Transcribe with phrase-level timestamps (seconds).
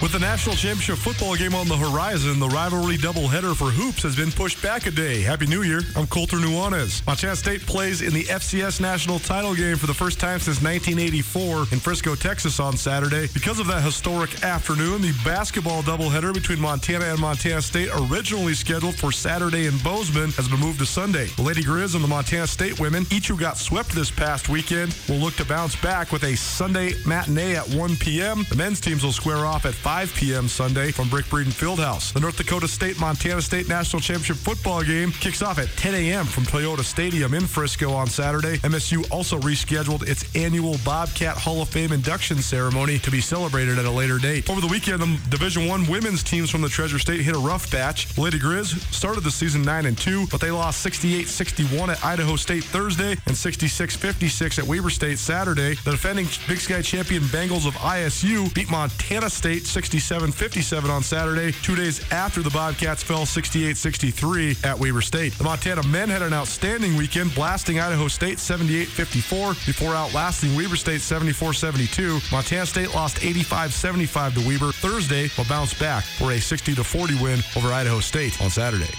[0.00, 4.14] With the national championship football game on the horizon, the rivalry doubleheader for hoops has
[4.14, 5.22] been pushed back a day.
[5.22, 5.80] Happy New Year.
[5.96, 7.04] I'm Colter Nuanez.
[7.04, 11.66] Montana State plays in the FCS national title game for the first time since 1984
[11.72, 13.26] in Frisco, Texas on Saturday.
[13.34, 18.94] Because of that historic afternoon, the basketball doubleheader between Montana and Montana State, originally scheduled
[18.94, 21.26] for Saturday in Bozeman, has been moved to Sunday.
[21.34, 24.96] The Lady Grizz and the Montana State women, each who got swept this past weekend,
[25.08, 28.46] will look to bounce back with a Sunday matinee at 1 p.m.
[28.48, 30.48] The men's teams will square off at 5 p.m.
[30.48, 32.12] Sunday from Brick Breeden Fieldhouse.
[32.12, 36.26] The North Dakota State Montana State National Championship football game kicks off at 10 a.m.
[36.26, 38.58] from Toyota Stadium in Frisco on Saturday.
[38.58, 43.86] MSU also rescheduled its annual Bobcat Hall of Fame induction ceremony to be celebrated at
[43.86, 44.50] a later date.
[44.50, 47.70] Over the weekend, the Division One women's teams from the Treasure State hit a rough
[47.70, 48.18] patch.
[48.18, 52.64] Lady Grizz started the season 9 and 2, but they lost 68-61 at Idaho State
[52.64, 55.76] Thursday and 66-56 at Weber State Saturday.
[55.76, 61.76] The defending Big Sky champion Bengals of ISU beat Montana State 67-57 on Saturday, two
[61.76, 65.34] days after the Bobcats fell 68-63 at Weber State.
[65.34, 71.00] The Montana men had an outstanding weekend, blasting Idaho State 78-54 before outlasting Weber State
[71.00, 72.32] 74-72.
[72.32, 77.72] Montana State lost 85-75 to Weber Thursday, but bounced back for a 60-40 win over
[77.72, 78.90] Idaho State on Saturday.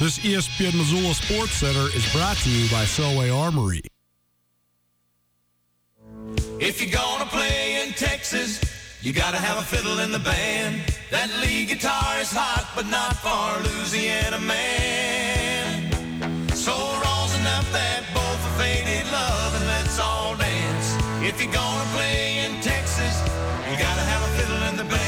[0.00, 3.82] This ESPN Missoula Sports Center is brought to you by Selway Armory.
[6.58, 8.60] If you're gonna play in Texas,
[9.04, 10.80] you gotta have a fiddle in the band.
[11.10, 15.92] That lead guitar is hot, but not for Louisiana man.
[16.56, 20.96] So rolls enough that both are faded love and let's all dance.
[21.20, 23.20] If you're gonna play in Texas,
[23.68, 25.04] you gotta have a fiddle in the band.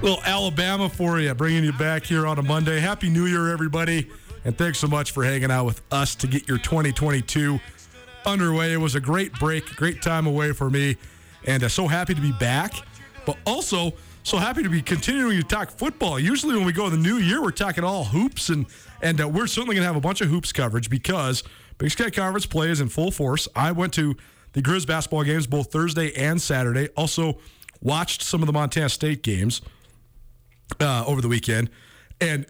[0.00, 2.80] little Alabama for you, bringing you back here on a Monday.
[2.80, 4.08] Happy New Year, everybody.
[4.44, 7.60] And thanks so much for hanging out with us to get your 2022
[8.24, 8.72] underway.
[8.72, 10.96] It was a great break, great time away for me.
[11.46, 12.74] And uh, so happy to be back,
[13.26, 16.18] but also so happy to be continuing to talk football.
[16.18, 18.66] Usually, when we go in the new year, we're talking all hoops, and,
[19.02, 21.42] and uh, we're certainly going to have a bunch of hoops coverage because
[21.78, 23.48] Big Sky Conference play is in full force.
[23.56, 24.14] I went to
[24.52, 26.88] the Grizz basketball games both Thursday and Saturday.
[26.96, 27.38] Also,
[27.80, 29.62] watched some of the Montana State games
[30.80, 31.70] uh, over the weekend,
[32.20, 32.46] and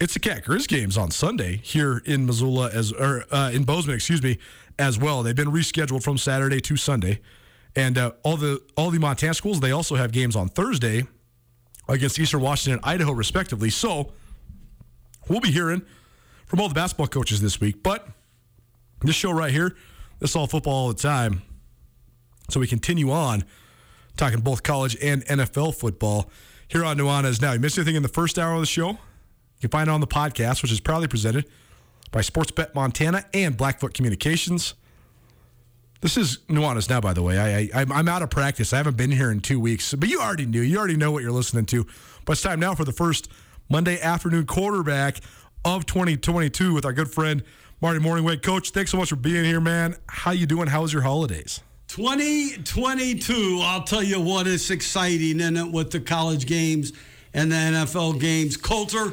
[0.00, 3.96] it's a Cat Grizz games on Sunday here in Missoula as or uh, in Bozeman,
[3.96, 4.38] excuse me,
[4.78, 5.22] as well.
[5.22, 7.20] They've been rescheduled from Saturday to Sunday,
[7.74, 11.06] and uh, all the all the Montana schools they also have games on Thursday
[11.88, 13.70] against Eastern Washington and Idaho, respectively.
[13.70, 14.12] So
[15.28, 15.82] we'll be hearing
[16.46, 17.82] from all the basketball coaches this week.
[17.82, 18.06] But
[19.02, 19.74] this show right here,
[20.20, 21.42] this is all football all the time.
[22.50, 23.44] So we continue on
[24.16, 26.30] talking both college and NFL football
[26.68, 27.52] here on Nuanez Now.
[27.52, 28.98] You missed anything in the first hour of the show?
[29.58, 31.46] You can find it on the podcast, which is proudly presented
[32.12, 34.74] by Sportsbet Montana and Blackfoot Communications.
[36.00, 37.38] This is Nuanez Now, by the way.
[37.38, 38.72] I, I, I'm out of practice.
[38.72, 40.60] I haven't been here in two weeks, but you already knew.
[40.60, 41.84] You already know what you're listening to.
[42.24, 43.28] But it's time now for the first
[43.68, 45.20] Monday afternoon quarterback
[45.64, 47.42] of 2022 with our good friend
[47.80, 48.42] Marty Mornhinweg.
[48.42, 49.96] Coach, thanks so much for being here, man.
[50.06, 50.68] How you doing?
[50.68, 51.62] How was your holidays?
[51.88, 56.92] 2022, I'll tell you what is exciting in it with the college games
[57.34, 58.56] and the NFL games.
[58.56, 59.12] Colter,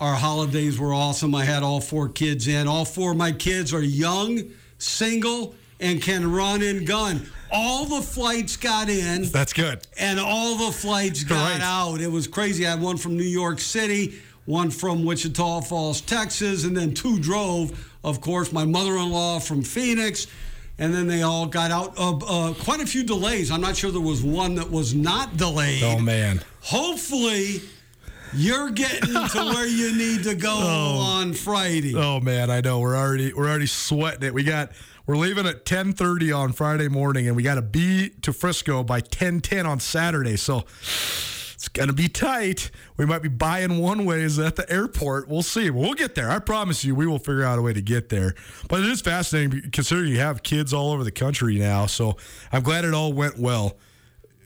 [0.00, 1.34] our holidays were awesome.
[1.34, 2.66] I had all four kids in.
[2.66, 4.40] All four of my kids are young,
[4.78, 7.30] single, and can run and gun.
[7.52, 9.24] All the flights got in.
[9.24, 9.86] That's good.
[9.98, 11.60] And all the flights got Right.
[11.60, 12.00] out.
[12.00, 12.66] It was crazy.
[12.66, 14.14] I had one from New York City,
[14.46, 17.72] one from Wichita Falls, Texas, and then two drove.
[18.02, 20.26] Of course, my mother in law from Phoenix.
[20.78, 21.92] And then they all got out.
[21.98, 23.50] Uh, uh, quite a few delays.
[23.50, 25.82] I'm not sure there was one that was not delayed.
[25.82, 26.40] Oh, man.
[26.62, 27.60] Hopefully,
[28.32, 30.98] you're getting to where you need to go oh.
[30.98, 31.94] on Friday.
[31.94, 34.34] Oh man, I know we're already we're already sweating it.
[34.34, 34.72] We got
[35.06, 39.00] we're leaving at 10:30 on Friday morning, and we got to be to Frisco by
[39.00, 40.36] 10:10 on Saturday.
[40.36, 40.64] So
[41.54, 42.70] it's gonna be tight.
[42.96, 45.28] We might be buying one ways at the airport.
[45.28, 45.70] We'll see.
[45.70, 46.30] We'll get there.
[46.30, 48.34] I promise you, we will figure out a way to get there.
[48.68, 51.86] But it is fascinating considering you have kids all over the country now.
[51.86, 52.16] So
[52.52, 53.76] I'm glad it all went well.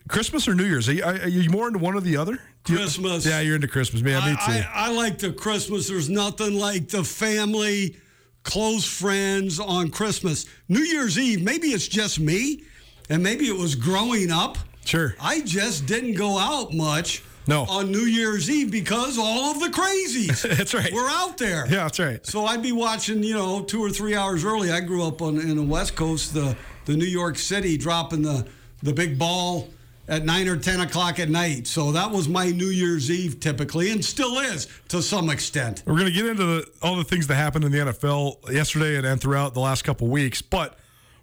[0.07, 0.87] Christmas or New Year's?
[0.89, 2.33] Are you, are you more into one or the other?
[2.67, 3.25] You- Christmas.
[3.25, 4.01] yeah, you're into Christmas.
[4.01, 4.51] Man, me too.
[4.51, 5.87] I, I, I like the Christmas.
[5.87, 7.97] There's nothing like the family,
[8.43, 10.45] close friends on Christmas.
[10.69, 12.63] New Year's Eve, maybe it's just me,
[13.09, 14.57] and maybe it was growing up.
[14.83, 15.15] sure.
[15.19, 17.63] I just didn't go out much No.
[17.69, 20.91] on New Year's Eve because all of the crazies That's right.
[20.91, 21.65] We're out there.
[21.67, 22.25] Yeah, that's right.
[22.25, 24.71] So I'd be watching, you know, two or three hours early.
[24.71, 26.55] I grew up on in the West Coast, the
[26.85, 28.47] the New York City, dropping the
[28.81, 29.69] the big ball
[30.07, 31.67] at nine or ten o'clock at night.
[31.67, 35.83] So that was my New Year's Eve typically, and still is to some extent.
[35.85, 38.97] We're going to get into the, all the things that happened in the NFL yesterday
[38.97, 40.41] and, and throughout the last couple weeks.
[40.41, 40.77] But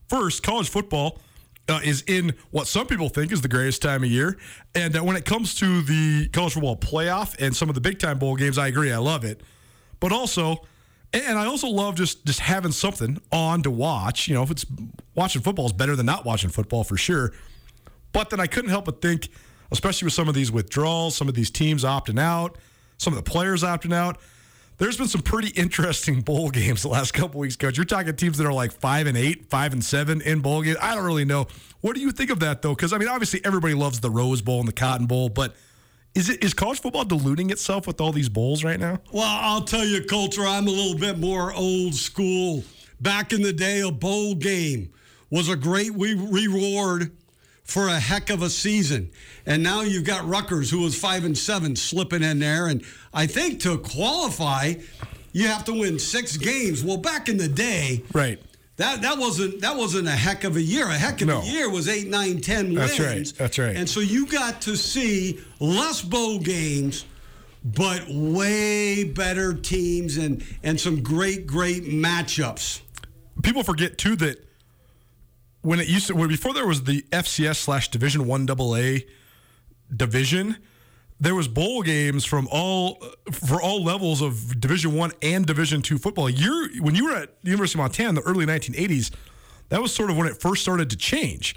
[0.08, 1.20] first, college football
[1.69, 4.37] uh, is in what some people think is the greatest time of year.
[4.75, 7.99] And uh, when it comes to the college football playoff and some of the big
[7.99, 8.93] time bowl games, I agree.
[8.93, 9.40] I love it.
[10.00, 10.67] But also,
[11.12, 14.29] and I also love just just having something on to watch.
[14.29, 14.67] You know, if it's
[15.14, 17.32] watching football is better than not watching football for sure.
[18.12, 19.28] But then I couldn't help but think,
[19.70, 22.58] especially with some of these withdrawals, some of these teams opting out,
[22.98, 24.18] some of the players opting out.
[24.78, 27.76] There's been some pretty interesting bowl games the last couple weeks, coach.
[27.76, 30.78] You're talking teams that are like five and eight, five and seven in bowl games.
[30.80, 31.46] I don't really know.
[31.80, 32.74] What do you think of that though?
[32.74, 35.54] Because I mean, obviously everybody loves the Rose Bowl and the Cotton Bowl, but
[36.14, 38.98] is it is college football diluting itself with all these bowls right now?
[39.12, 42.64] Well, I'll tell you, Colter, I'm a little bit more old school.
[43.00, 44.92] Back in the day, a bowl game
[45.30, 47.10] was a great reward
[47.64, 49.10] for a heck of a season.
[49.46, 52.66] And now you've got Rutgers, who was five and seven, slipping in there.
[52.66, 54.74] And I think to qualify,
[55.32, 56.84] you have to win six games.
[56.84, 58.40] Well, back in the day, Right.
[58.76, 60.86] that that wasn't that wasn't a heck of a year.
[60.86, 61.40] A heck of No.
[61.40, 63.32] a year was eight, nine, ten That's right.
[63.38, 63.76] That's right.
[63.76, 67.04] And so you got to see less bowl games,
[67.64, 72.81] but way better teams and and some great, great matchups.
[73.42, 74.44] people forget too that
[75.62, 78.98] when it used to when before there was the FCS slash Division One AA
[79.94, 80.56] division,
[81.20, 85.98] there was bowl games from all for all levels of Division One and Division Two
[85.98, 86.28] football.
[86.28, 89.12] You're when you were at the University of Montana in the early 1980s,
[89.69, 91.54] that was sort of when it first started to change.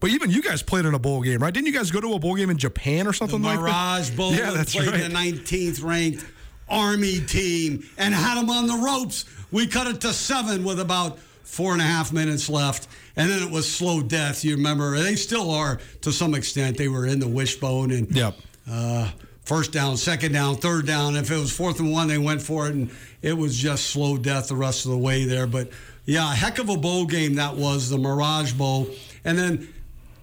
[0.00, 1.52] But even you guys played in a bowl game, right?
[1.52, 3.62] Didn't you guys go to a bowl game in Japan or The something like that?
[3.64, 5.02] Mirage Bowl Yeah, that's played right.
[5.02, 6.24] the 19th ranked
[6.70, 9.26] Army team and had them on the ropes.
[9.50, 12.88] We cut it to seven with about four and a half minutes left.
[13.16, 14.44] And then it was slow death.
[14.44, 16.76] You remember, they still are to some extent.
[16.76, 18.36] They were in the wishbone and Yep.
[18.68, 19.10] uh,
[19.44, 21.16] first down, second down, third down.
[21.16, 22.90] If it was fourth and one, they went for it, and
[23.22, 25.46] it was just slow death the rest of the way there.
[25.46, 25.70] But
[26.06, 28.88] yeah, heck of a bowl game that was the Mirage Bowl.
[29.24, 29.68] And then,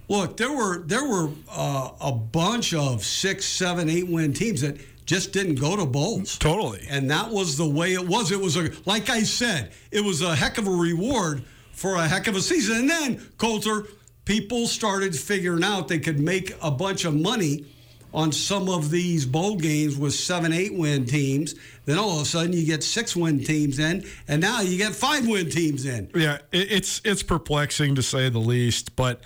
[0.10, 4.78] look, there were there were uh, a bunch of six, seven, eight win teams that
[5.12, 6.38] just didn't go to bowls.
[6.38, 6.86] Totally.
[6.90, 8.32] And that was the way it was.
[8.32, 12.08] It was a like I said, it was a heck of a reward for a
[12.08, 12.78] heck of a season.
[12.78, 13.88] And then Colter,
[14.24, 17.66] people started figuring out they could make a bunch of money
[18.14, 21.56] on some of these bowl games with seven, eight win teams.
[21.84, 24.96] Then all of a sudden you get six win teams in, and now you get
[24.96, 26.10] five win teams in.
[26.16, 28.96] Yeah, it's it's perplexing to say the least.
[28.96, 29.26] But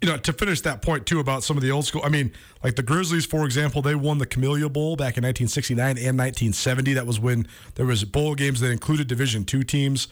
[0.00, 2.02] you know, to finish that point too about some of the old school.
[2.04, 5.80] I mean, like the Grizzlies, for example, they won the Camellia Bowl back in 1969
[5.80, 6.94] and 1970.
[6.94, 10.06] That was when there was bowl games that included Division two teams.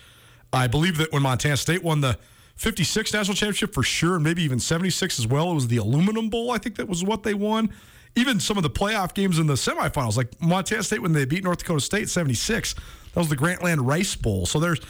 [0.52, 2.19] I believe that when Montana State won the
[2.57, 6.31] 56 national championship for sure, and maybe even 76 as well, it was the Aluminum
[6.31, 6.50] Bowl.
[6.50, 7.71] I think that was what they won.
[8.16, 11.45] Even some of the playoff games in the semifinals, like Montana State when they beat
[11.45, 14.47] North Dakota State 76, that was the Grantland Rice Bowl.
[14.47, 14.81] So there's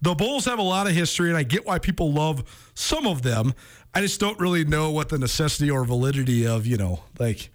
[0.00, 3.22] the bowls have a lot of history, and I get why people love some of
[3.22, 3.54] them.
[3.94, 7.50] I just don't really know what the necessity or validity of, you know, like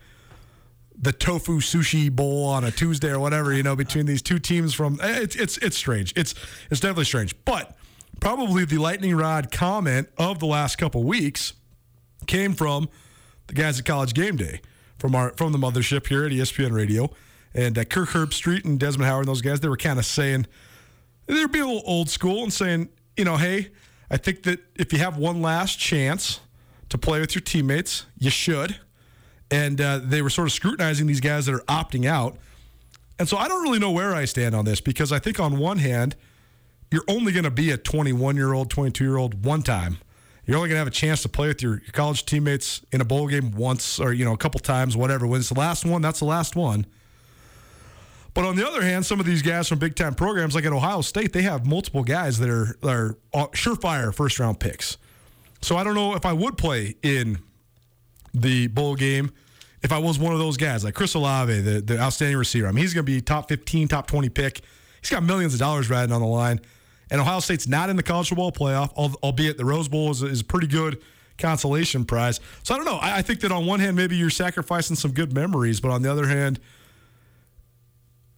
[1.00, 4.74] the tofu sushi bowl on a Tuesday or whatever, you know, between these two teams
[4.74, 6.14] from eh, it's it's it's strange.
[6.16, 6.34] It's
[6.70, 7.36] it's definitely strange.
[7.46, 7.76] But
[8.20, 11.54] probably the lightning rod comment of the last couple weeks
[12.26, 12.90] came from
[13.48, 14.62] the guys at College Game Day
[14.98, 17.10] from our from the mothership here at ESPN Radio
[17.54, 19.60] and uh, Kirk Herbstreit and Desmond Howard and those guys.
[19.60, 20.48] They were kind of saying
[21.28, 23.70] they were being a little old school and saying, you know, hey,
[24.10, 26.40] I think that if you have one last chance
[26.90, 28.80] to play with your teammates, you should.
[29.52, 32.38] And uh, they were sort of scrutinizing these guys that are opting out.
[33.20, 35.58] And so I don't really know where I stand on this because I think on
[35.58, 36.16] one hand,
[36.92, 39.98] you're only going to be a 21 year old, 22 year old one time.
[40.46, 43.02] You're only going to have a chance to play with your, your college teammates in
[43.02, 45.28] a bowl game once or, you know, a couple times, whatever.
[45.28, 46.86] When it's the last one, that's the last one.
[48.38, 50.72] But on the other hand, some of these guys from big time programs like at
[50.72, 55.00] Ohio State, they have multiple guys that are, are uh, surefire first round picks.
[55.64, 57.40] So I don't know if I would play in
[58.36, 59.32] the bowl game
[59.82, 62.68] if I was one of those guys like Chris Olave, the, the outstanding receiver.
[62.68, 64.62] I mean, he's going to be top 15, top 20 pick.
[65.02, 66.62] He's got millions of dollars riding on the line.
[67.10, 70.42] And Ohio State's not in the college football playoff, albeit the Rose Bowl is, is
[70.42, 71.02] a pretty good
[71.40, 72.40] consolation prize.
[72.62, 72.98] So I don't know.
[72.98, 76.04] I, I think that on one hand, maybe you're sacrificing some good memories, but on
[76.04, 76.60] the other hand,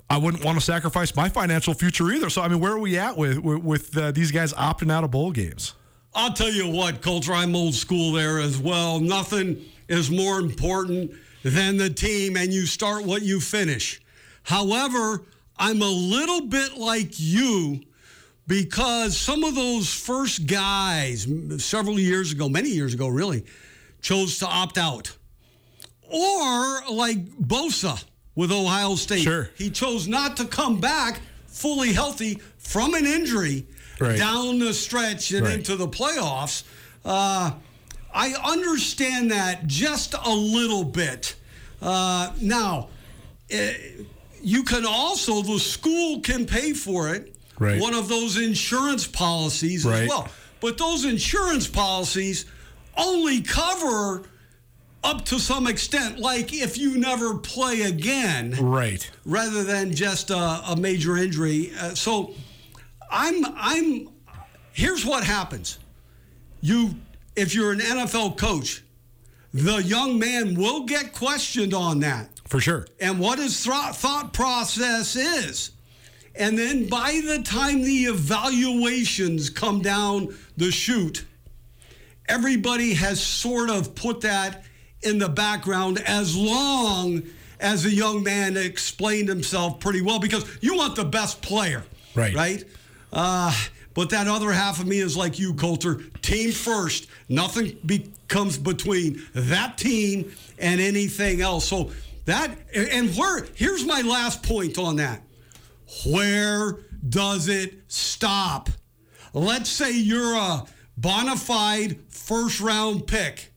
[0.09, 2.29] I wouldn't want to sacrifice my financial future either.
[2.29, 5.11] So I mean, where are we at with with, uh, these guys opting out of
[5.11, 5.75] bowl games?
[6.15, 8.99] I'll tell you what, Colter, I'm old school there as well.
[8.99, 11.11] Nothing is more important
[11.43, 14.01] than the team, and you start what you finish.
[14.43, 15.23] However,
[15.57, 17.81] I'm a little bit like you
[18.47, 21.27] because some of those first guys,
[21.59, 23.45] several years ago, many years ago, really,
[24.01, 25.15] chose to opt out.
[26.11, 28.03] Or like Bosa
[28.39, 29.23] with Ohio State.
[29.23, 29.49] Sure.
[29.57, 33.65] He chose not to come back fully healthy from an injury
[33.99, 34.17] Right.
[34.17, 35.55] down the stretch and Right.
[35.55, 36.63] into the playoffs.
[37.03, 37.51] Uh,
[38.13, 41.35] I understand that just a little bit.
[41.81, 42.87] Uh, now,
[43.49, 43.73] eh,
[44.41, 47.35] you can also, the school can pay for it.
[47.59, 47.77] Right.
[47.81, 50.29] One of those insurance policies as well.
[50.61, 52.45] But those insurance policies
[52.95, 54.23] only cover
[55.03, 59.09] up to some extent, like if you never play again Right.
[59.25, 61.71] rather than just a, a major injury.
[61.79, 62.33] Uh, so
[63.11, 64.09] I'm I'm
[64.73, 65.79] here's what happens.
[66.61, 66.95] You
[67.35, 68.83] if you're an NFL coach,
[69.53, 72.85] the young man will get questioned on that For sure.
[72.99, 75.71] and what his thought thought process is.
[76.35, 81.25] And then by the time the evaluations come down the chute,
[82.27, 84.63] everybody has sort of put that
[85.01, 87.23] in the background as long
[87.59, 91.83] as the young man explained himself pretty well because you want the best player.
[92.15, 92.33] Right.
[92.33, 92.63] Right?
[93.11, 93.53] Uh,
[93.93, 95.95] but that other half of me is like you, Colter.
[96.21, 97.07] Team first.
[97.27, 101.67] Nothing becomes between that team and anything else.
[101.67, 101.91] So
[102.25, 105.21] that and where here's my last point on that.
[106.05, 106.77] Where
[107.07, 108.69] does it stop?
[109.33, 110.65] Let's say you're a
[110.97, 113.51] bona fide first round pick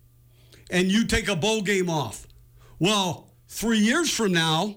[0.73, 2.26] and you take a bowl game off.
[2.81, 4.76] Well, three years from now,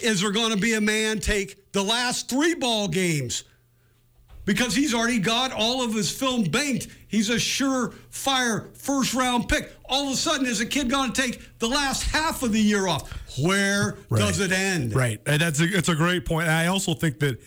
[0.00, 3.44] is there going to be a man take the last three ball games?
[4.46, 6.88] Because he's already got all of his film banked.
[7.08, 9.72] He's a surefire first round pick.
[9.86, 12.60] All of a sudden, is a kid going to take the last half of the
[12.60, 13.10] year off?
[13.38, 14.94] Where does it end?
[14.94, 15.20] Right.
[15.26, 16.46] And that's a, it's a great point.
[16.46, 17.40] And I also think that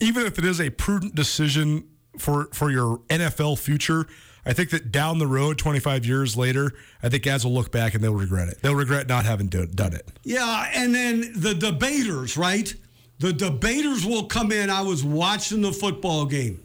[0.00, 4.06] even if it is a prudent decision for for your NFL future,
[4.46, 6.72] I think that down the road, 25 years later,
[7.02, 8.60] I think guys will look back and they'll regret it.
[8.60, 10.06] They'll regret not having do, done it.
[10.22, 12.72] Yeah, and then the debaters, right?
[13.20, 14.70] The debaters will come in.
[14.70, 16.62] I was watching the football game.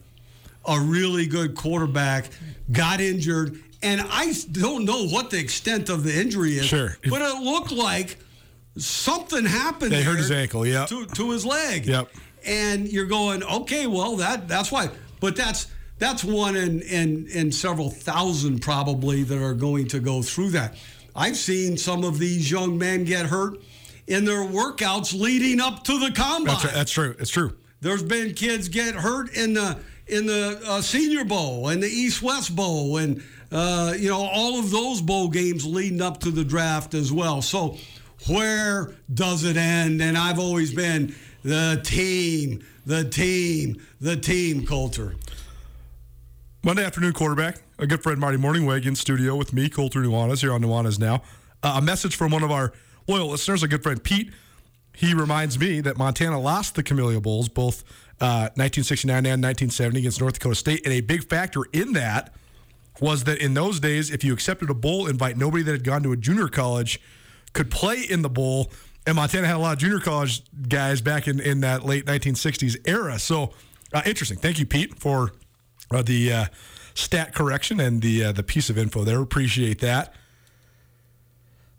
[0.66, 2.26] A really good quarterback
[2.72, 6.66] got injured, and I don't know what the extent of the injury is.
[6.66, 6.98] Sure.
[7.10, 8.18] But it looked like
[8.78, 9.92] something happened.
[9.92, 10.86] They hurt his ankle, yeah.
[10.88, 11.86] To, to his leg.
[11.86, 12.10] Yep.
[12.46, 14.90] And you're going, okay, well, that that's why.
[15.20, 15.68] But that's
[16.00, 20.76] that's one in, in, in several thousand probably that are going to go through that.
[21.16, 23.62] I've seen some of these young men get hurt
[24.08, 26.56] in their workouts leading up to the combine.
[26.56, 27.16] That's, that's true.
[27.20, 27.56] It's true.
[27.82, 29.78] There's been kids get hurt in the
[30.08, 34.60] in the uh, Senior Bowl and the East West Bowl and uh, you know all
[34.60, 37.42] of those bowl games leading up to the draft as well.
[37.42, 37.78] So
[38.28, 40.02] where does it end?
[40.02, 45.16] And I've always been the team, the team, the team Colter.
[46.62, 50.52] Monday afternoon quarterback, a good friend Marty Mornhinweg in studio with me, Colter Nuanez here
[50.52, 51.24] on Nuanez Now.
[51.64, 52.74] Uh, a message from one of our
[53.08, 54.34] loyal listeners, a good friend Pete.
[54.94, 57.84] He reminds me that Montana lost the Camellia Bowls both
[58.20, 62.34] uh, 1969 and 1970 against North Dakota State, and a big factor in that
[63.00, 66.04] was that in those days, if you accepted a bowl invite, nobody that had gone
[66.04, 67.00] to a junior college
[67.54, 68.70] could play in the bowl.
[69.08, 72.86] And Montana had a lot of junior college guys back in, in that late 1960s
[72.86, 73.18] era.
[73.18, 73.54] So
[73.94, 74.38] uh, interesting.
[74.38, 75.32] Thank you, Pete, for
[75.92, 76.46] uh, the uh,
[76.94, 79.22] stat correction and the uh, the piece of info there.
[79.22, 80.14] Appreciate that.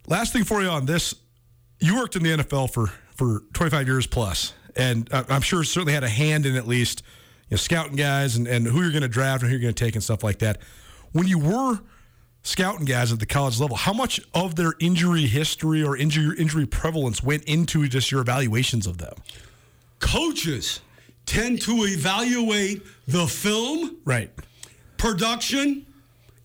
[0.07, 1.15] Last thing for you on this,
[1.79, 6.05] you worked in the NFL for for 25 years plus, and I'm sure certainly had
[6.05, 7.03] a hand in at least
[7.49, 9.75] you know, scouting guys and, and who you're going to draft and who you're going
[9.75, 10.61] to take and stuff like that.
[11.13, 11.81] When you were
[12.43, 16.67] scouting guys at the college level, how much of their injury history or injury injury
[16.67, 19.15] prevalence went into just your evaluations of them?
[19.99, 20.81] Coaches
[21.27, 24.31] tend to evaluate the film, Right.
[24.97, 25.87] production,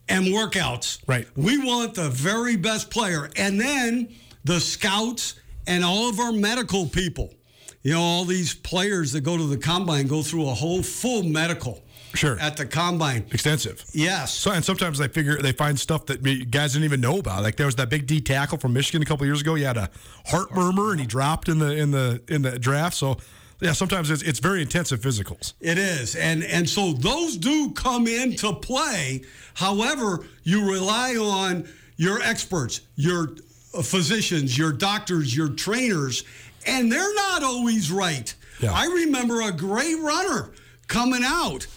[0.08, 1.00] and workouts.
[1.08, 1.28] Right.
[1.36, 3.30] We want the very best player.
[3.36, 4.10] And then
[4.44, 5.36] the scouts
[5.68, 7.34] and all of our medical people.
[7.82, 11.24] You know, all these players that go to the combine go through a whole full
[11.24, 11.84] medical
[12.16, 12.40] Sure.
[12.40, 13.26] at the combine.
[13.32, 13.84] Extensive.
[13.94, 14.34] Yes.
[14.34, 17.44] So and sometimes they figure they find stuff that guys didn't even know about.
[17.44, 19.54] Like there was that big D tackle from Michigan a couple years ago.
[19.56, 19.90] He had a
[20.28, 22.96] heart murmur and he dropped in the in the in the draft.
[22.96, 23.18] So
[23.62, 25.54] yeah, sometimes it's it's very intensive physicals.
[25.62, 29.24] It is, and and so those do come into play.
[29.54, 33.36] However, you rely on your experts, your
[33.82, 36.24] physicians, your doctors, your trainers,
[36.68, 38.34] and they're not always right.
[38.60, 38.74] Yeah.
[38.74, 40.52] I remember a great runner
[40.88, 41.68] coming out,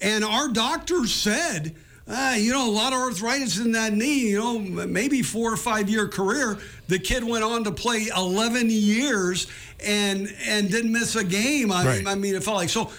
[0.00, 1.76] and our doctor said.
[2.12, 5.56] Uh, you know, a lot of arthritis in that knee, you know, maybe four or
[5.56, 6.58] five year career.
[6.88, 9.46] The kid went on to play 11 years
[9.84, 11.72] and and didn't miss a game.
[11.72, 12.06] I, Right.
[12.06, 12.90] I mean, it felt like so.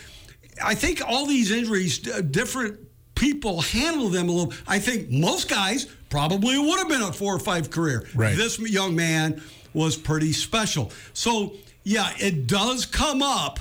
[0.64, 2.80] I think all these injuries, different
[3.16, 4.54] people handle them a little.
[4.68, 8.08] I think most guys probably would have been a four or five career.
[8.14, 8.36] Right.
[8.36, 9.42] This young man
[9.74, 10.92] was pretty special.
[11.14, 13.60] So yeah, it does come up,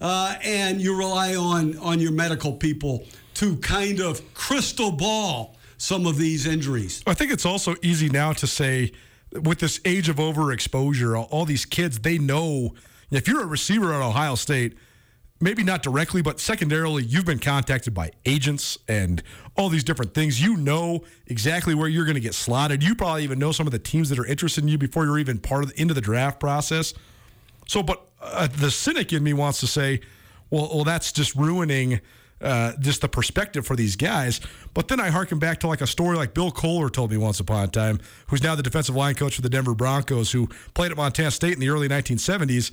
[0.00, 3.04] uh, and you rely on on your medical people
[3.34, 7.02] to kind of crystal ball some of these injuries.
[7.06, 8.92] I think it's also easy now to say
[9.40, 12.74] with this age of overexposure, all, all these kids they know
[13.10, 14.76] if you're a receiver at Ohio State.
[15.40, 19.20] Maybe not directly, but secondarily, you've been contacted by agents and
[19.56, 20.40] all these different things.
[20.40, 22.80] You know exactly where you're going to get slotted.
[22.80, 25.18] You probably even know some of the teams that are interested in you before you're
[25.18, 26.94] even part of the, into the draft process.
[27.66, 30.00] So, but uh, the cynic in me wants to say,
[30.50, 32.00] well, well, that's just ruining
[32.42, 34.40] uh, just the perspective for these guys.
[34.74, 37.40] But then I harken back to like a story like Bill Kollar told me once
[37.40, 40.90] upon a time, who's now the defensive line coach for the Denver Broncos, who played
[40.90, 42.72] at Montana State in the early 1970s.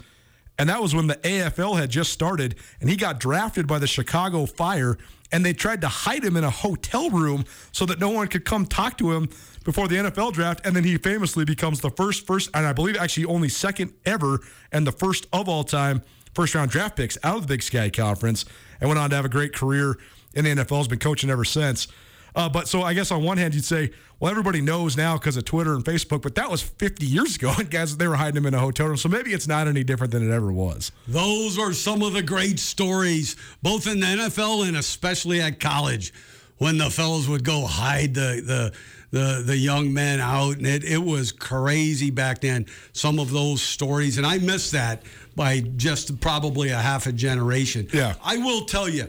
[0.57, 3.87] And that was when the AFL had just started, and he got drafted by the
[3.87, 4.97] Chicago Fire,
[5.31, 8.43] and they tried to hide him in a hotel room so that no one could
[8.43, 9.29] come talk to him
[9.69, 10.65] before the NFL draft.
[10.65, 14.39] And then he famously becomes the first, first, and I believe actually only second ever,
[14.71, 16.01] and the first of all time
[16.33, 18.45] first round draft picks out of the Big Sky Conference,
[18.81, 19.99] and went on to have a great career
[20.33, 20.77] in the NFL.
[20.77, 21.87] Has been coaching ever since.
[22.35, 25.37] Uh, but so I guess on one hand you'd say, well, everybody knows now because
[25.37, 28.37] of Twitter and Facebook, but that was 50 years ago, and guys they were hiding
[28.37, 28.97] him in a hotel room.
[28.97, 30.91] So maybe it's not any different than it ever was.
[31.07, 36.11] Those are some of the great stories, both in the NFL and especially at college,
[36.57, 38.73] when the fellows would go hide the the
[39.11, 42.65] the, the young men out, and it, it was crazy back then.
[42.93, 45.03] Some of those stories, and I miss that
[45.35, 47.87] by just probably a half a generation.
[47.93, 48.15] Yeah.
[48.23, 49.07] I will tell you,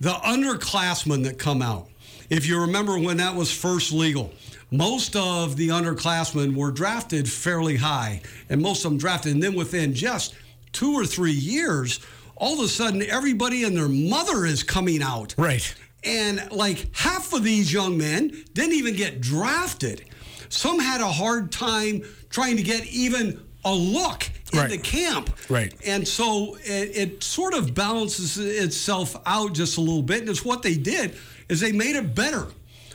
[0.00, 1.88] the underclassmen that come out.
[2.28, 4.32] If you remember when that was first legal,
[4.70, 9.32] most of the underclassmen were drafted fairly high, and most of them drafted.
[9.32, 10.34] And then within just
[10.72, 12.00] two or three years,
[12.36, 15.34] all of a sudden, everybody and their mother is coming out.
[15.38, 15.74] Right.
[16.06, 20.04] And like half of these young men didn't even get drafted.
[20.48, 24.70] Some had a hard time trying to get even a look Right.
[24.70, 25.30] the camp.
[25.50, 25.74] Right.
[25.84, 30.20] And so it, it sort of balances itself out just a little bit.
[30.20, 31.16] And it's what they did
[31.48, 32.46] is they made it better.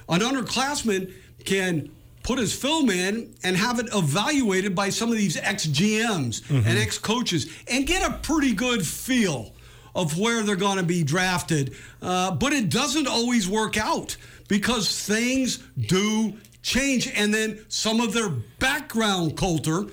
[0.10, 1.14] An underclassman
[1.46, 1.92] can
[2.24, 6.64] put his film in and have it evaluated by some of these ex GMs and
[6.64, 6.78] mm-hmm.
[6.78, 9.54] ex coaches and get a pretty good feel
[9.96, 11.76] of where they're going to be drafted.
[12.02, 14.16] Uh, but it doesn't always work out
[14.48, 19.86] because things do change, and then some of their background culture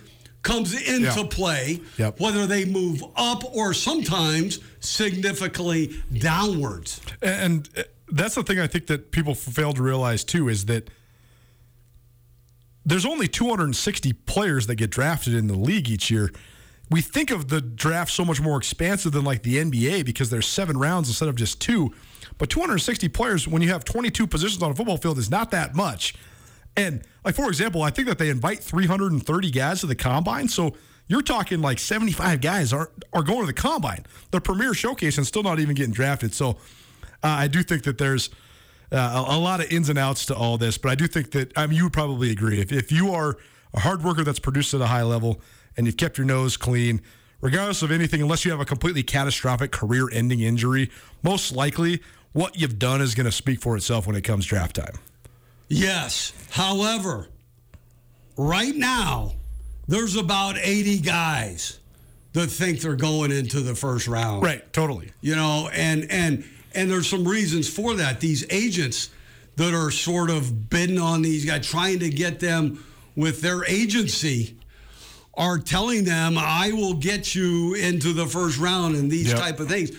[0.42, 1.26] comes into Yeah.
[1.30, 2.20] play, Yep.
[2.20, 7.00] whether they move up or sometimes significantly downwards.
[7.20, 10.88] And uh, that's the thing I think that people fail to realize too is that
[12.86, 16.32] there's only 260 players that get drafted in the league each year.
[16.90, 20.46] We think of the draft so much more expansive than like the NBA because there's
[20.46, 21.92] seven rounds instead of just two.
[22.38, 25.74] But 260 players when you have 22 positions on a football field is not that
[25.74, 26.14] much.
[26.76, 30.48] And like for example, I think that they invite 330 guys to the combine.
[30.48, 30.74] So
[31.08, 35.26] you're talking like 75 guys are are going to the combine, the premier showcase, and
[35.26, 36.32] still not even getting drafted.
[36.34, 36.54] So uh,
[37.22, 38.30] I do think that there's
[38.92, 41.32] uh, a, a lot of ins and outs to all this, but I do think
[41.32, 43.36] that I mean you would probably agree if if you are
[43.74, 45.40] a hard worker that's produced at a high level
[45.78, 47.00] and you've kept your nose clean,
[47.40, 50.90] regardless of anything, unless you have a completely catastrophic career-ending injury,
[51.22, 54.76] most likely what you've done is going to speak for itself when it comes draft
[54.76, 54.98] time.
[55.68, 56.32] Yes.
[56.50, 57.28] However,
[58.36, 59.32] right now,
[59.86, 61.78] there's about 80 guys
[62.32, 64.42] that think they're going into the first round.
[64.42, 65.12] Right, totally.
[65.20, 68.20] You know, and and and there's some reasons for that.
[68.20, 69.10] These agents
[69.56, 72.84] that are sort of bidding on these guys, trying to get them
[73.16, 74.57] with their agency,
[75.38, 79.38] are telling them, "I will get you into the first round," and these Yep.
[79.38, 79.90] type of things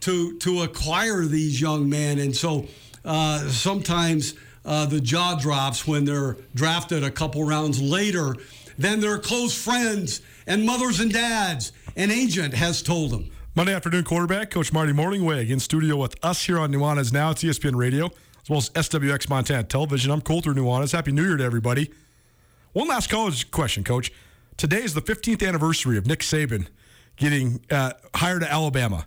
[0.00, 2.18] to to acquire these young men.
[2.18, 2.66] And so
[3.04, 8.36] uh, sometimes uh, the jaw drops when they're drafted a couple rounds later
[8.78, 11.72] than their close friends and mothers and dads.
[11.96, 13.30] An agent has told them.
[13.54, 17.30] Monday afternoon quarterback, Coach Marty Mornhinweg in studio with us here on Nuanez Now.
[17.32, 18.06] It's E ESPN Radio,
[18.42, 20.10] as well as SWX Montana Television.
[20.10, 20.92] I'm Colter Nuanez.
[20.92, 21.90] Happy New Year to everybody.
[22.72, 24.10] One last college question, Coach.
[24.56, 26.68] Today is the 15th anniversary of Nick Saban
[27.16, 29.06] getting uh, hired to Alabama.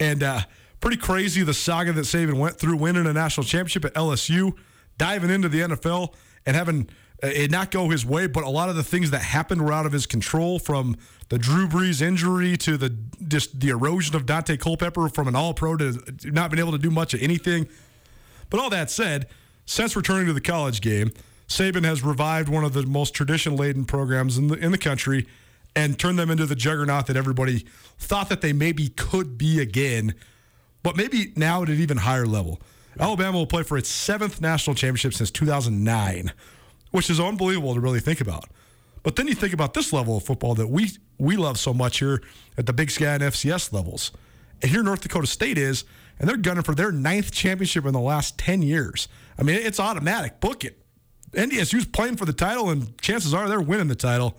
[0.00, 0.40] And uh,
[0.80, 4.52] pretty crazy the saga that Saban went through, winning a national championship at LSU,
[4.98, 6.88] diving into the NFL, and having
[7.22, 8.26] uh, it not go his way.
[8.26, 10.96] But a lot of the things that happened were out of his control from
[11.28, 15.54] the Drew Brees injury to the just the erosion of Daunte Culpepper from an all
[15.54, 17.68] pro to not being able to do much of anything.
[18.50, 19.26] But all that said,
[19.64, 21.10] since returning to the college game,
[21.48, 25.26] Saban has revived one of the most tradition laden programs in the in the country
[25.74, 27.66] and turned them into the juggernaut that everybody
[27.98, 30.14] thought that they maybe could be again,
[30.82, 32.60] but maybe now at an even higher level.
[32.98, 36.32] Alabama will play for its seventh national championship since 2009,
[36.92, 38.46] which is unbelievable to really think about.
[39.02, 41.98] But then you think about this level of football that we we love so much
[41.98, 42.22] here
[42.58, 44.10] at the Big Sky and FCS levels.
[44.62, 45.84] And here North Dakota State is,
[46.18, 49.08] and they're gunning for their ninth championship in the last 10 years.
[49.38, 50.40] I mean, it's automatic.
[50.40, 50.78] Book it.
[51.36, 54.36] NDSU's playing for the title, and chances are they're winning the title.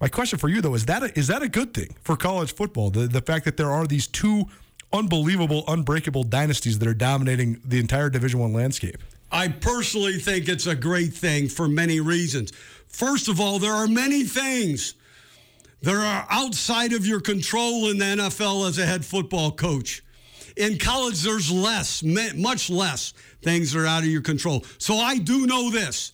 [0.00, 2.54] My question for you, though, is that a, is that a good thing for college
[2.54, 2.90] football?
[2.90, 4.46] The, the fact that there are these two
[4.92, 8.96] unbelievable, unbreakable dynasties that are dominating the entire Division One landscape.
[9.30, 12.52] I personally think it's a great thing for many reasons.
[12.88, 14.94] First of all, there are many things
[15.82, 20.02] that are outside of your control in the NFL as a head football coach.
[20.56, 24.64] In college, there's less, much less things that are out of your control.
[24.78, 26.12] So I do know this.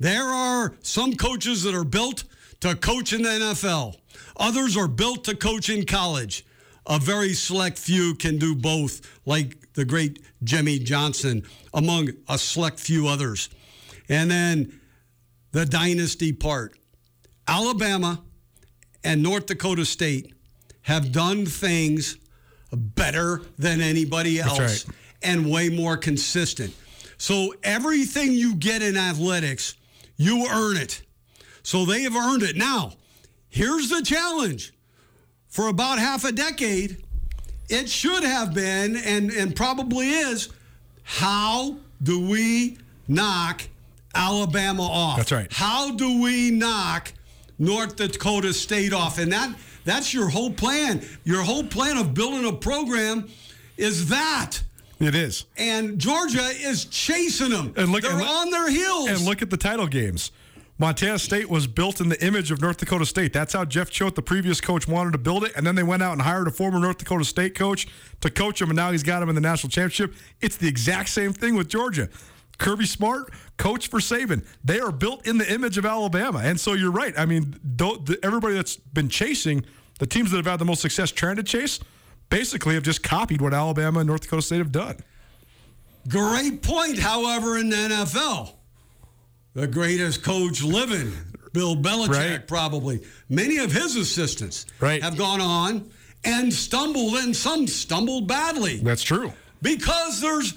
[0.00, 2.24] There are some coaches that are built
[2.60, 3.96] to coach in the NFL.
[4.36, 6.46] Others are built to coach in college.
[6.86, 12.80] A very select few can do both, like the great Jimmy Johnson, among a select
[12.80, 13.50] few others.
[14.08, 14.80] And then
[15.52, 16.76] the dynasty part.
[17.46, 18.22] Alabama
[19.04, 20.32] and North Dakota State
[20.82, 22.16] have done things
[22.72, 24.96] better than anybody else right.
[25.22, 26.74] and way more consistent.
[27.18, 29.76] So everything you get in athletics,
[30.16, 31.02] you earn it.
[31.62, 32.56] So they have earned it.
[32.56, 32.94] Now,
[33.48, 34.72] here's the challenge.
[35.48, 37.04] For about half a decade,
[37.68, 40.48] it should have been and, and probably is
[41.02, 43.62] how do we knock
[44.14, 45.18] Alabama off?
[45.18, 45.52] That's right.
[45.52, 47.12] How do we knock
[47.58, 49.18] North Dakota State off?
[49.18, 49.54] And that
[49.84, 51.02] that's your whole plan.
[51.24, 53.28] Your whole plan of building a program
[53.76, 54.62] is that.
[55.00, 55.46] It is.
[55.56, 57.72] And Georgia is chasing them.
[57.76, 59.08] And look- They're and look- on their heels.
[59.08, 60.30] And look at the title games.
[60.78, 63.32] Montana State was built in the image of North Dakota State.
[63.32, 65.52] That's how Jeff Choate, the previous coach, wanted to build it.
[65.54, 67.86] And then they went out and hired a former North Dakota State coach
[68.20, 70.14] to coach him, and now he's got him in the national championship.
[70.40, 72.08] It's the exact same thing with Georgia.
[72.58, 74.44] Kirby Smart, coach for Saban.
[74.64, 76.40] They are built in the image of Alabama.
[76.44, 77.14] And so you're right.
[77.18, 77.54] I mean,
[78.22, 79.64] everybody that's been chasing,
[79.98, 81.80] the teams that have had the most success trying to chase,
[82.30, 84.96] basically have just copied what Alabama and North Dakota State have done.
[86.08, 88.52] Great point, however, in the NFL.
[89.54, 91.12] The greatest coach living,
[91.52, 92.48] Bill Belichick, Right.
[92.48, 93.00] probably.
[93.28, 95.02] Many of his assistants Right.
[95.02, 95.90] have gone on
[96.24, 99.32] and stumbled, and some stumbled badly That's true.
[99.60, 100.54] because there's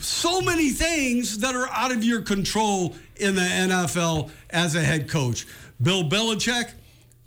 [0.00, 5.08] so many things that are out of your control in the NFL as a head
[5.08, 5.46] coach.
[5.82, 6.72] Bill Belichick,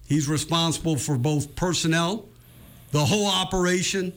[0.08, 2.28] he's responsible for both personnel,
[2.92, 4.14] the whole operation,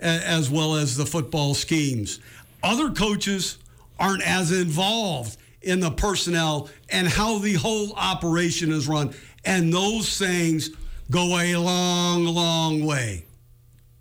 [0.00, 2.20] as well as the football schemes.
[2.62, 3.58] Other coaches
[3.98, 9.14] aren't as involved in the personnel and how the whole operation is run.
[9.44, 10.70] And those things
[11.10, 13.24] go a long, long way.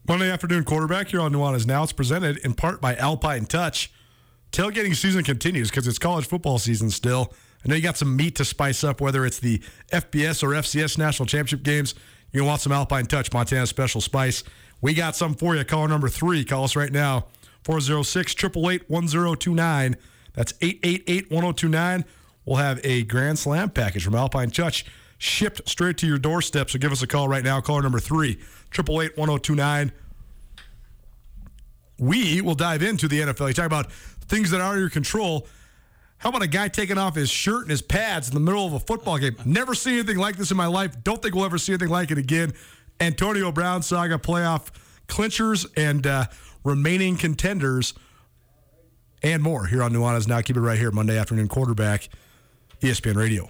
[0.08, 1.84] Monday afternoon quarterback here on Nuanez Now.
[1.84, 3.92] It's presented in part by Alpine Touch.
[4.54, 7.34] Tailgating season continues because it's college football season still.
[7.66, 10.98] I know you got some meat to spice up, whether it's the FBS or FCS
[10.98, 11.94] national championship games.
[12.32, 14.46] You want some Alpine Touch, Montana special spice.
[14.80, 15.66] We got some for you.
[15.66, 16.46] Caller number three.
[16.46, 17.26] Call us right now.
[17.66, 19.98] 406 888 1029.
[20.36, 22.06] That's 888 1029.
[22.46, 24.86] We'll have a Grand Slam package from Alpine Touch
[25.18, 26.70] shipped straight to your doorstep.
[26.70, 27.60] So give us a call right now.
[27.62, 28.32] Caller number three,
[28.74, 29.92] 888 1029.
[32.00, 33.48] We will dive into the NFL.
[33.48, 35.48] You talk about things that are out your control.
[36.20, 38.74] How about a guy taking off his shirt and his pads in the middle of
[38.74, 39.36] a football game?
[39.46, 41.04] Never seen anything like this in my life.
[41.04, 42.54] Don't think we'll ever see anything like it again.
[43.00, 44.70] Antonio Brown saga playoff
[45.08, 46.26] clinchers and uh,
[46.64, 47.94] remaining contenders
[49.24, 50.42] and more here on Nuanez Now.
[50.42, 52.10] Keep it right here, Monday afternoon quarterback,
[52.82, 53.50] ESPN Radio.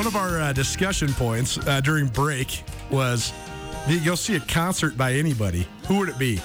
[0.00, 3.34] One of our uh, discussion points uh, during break was
[3.86, 5.68] you'll see a concert by anybody.
[5.88, 6.40] Who would it be?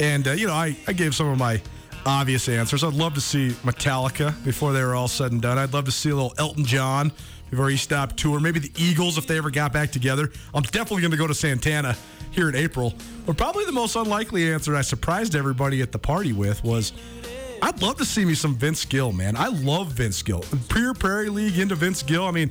[0.00, 1.62] And, uh, you know, I, I gave some of my
[2.04, 2.82] obvious answers.
[2.82, 5.56] I'd love to see Metallica before they were all said and done.
[5.56, 7.12] I'd love to see a little Elton John
[7.48, 8.40] before he stopped tour.
[8.40, 10.28] Maybe the Eagles if they ever got back together.
[10.52, 11.96] I'm definitely going to go to Santana
[12.32, 12.92] here in April.
[13.24, 16.92] But probably the most unlikely answer I surprised everybody at the party with was
[17.62, 19.36] I'd love to see me some Vince Gill, man.
[19.36, 20.44] I love Vince Gill.
[20.70, 22.24] Pure Prairie League into Vince Gill.
[22.24, 22.50] I mean,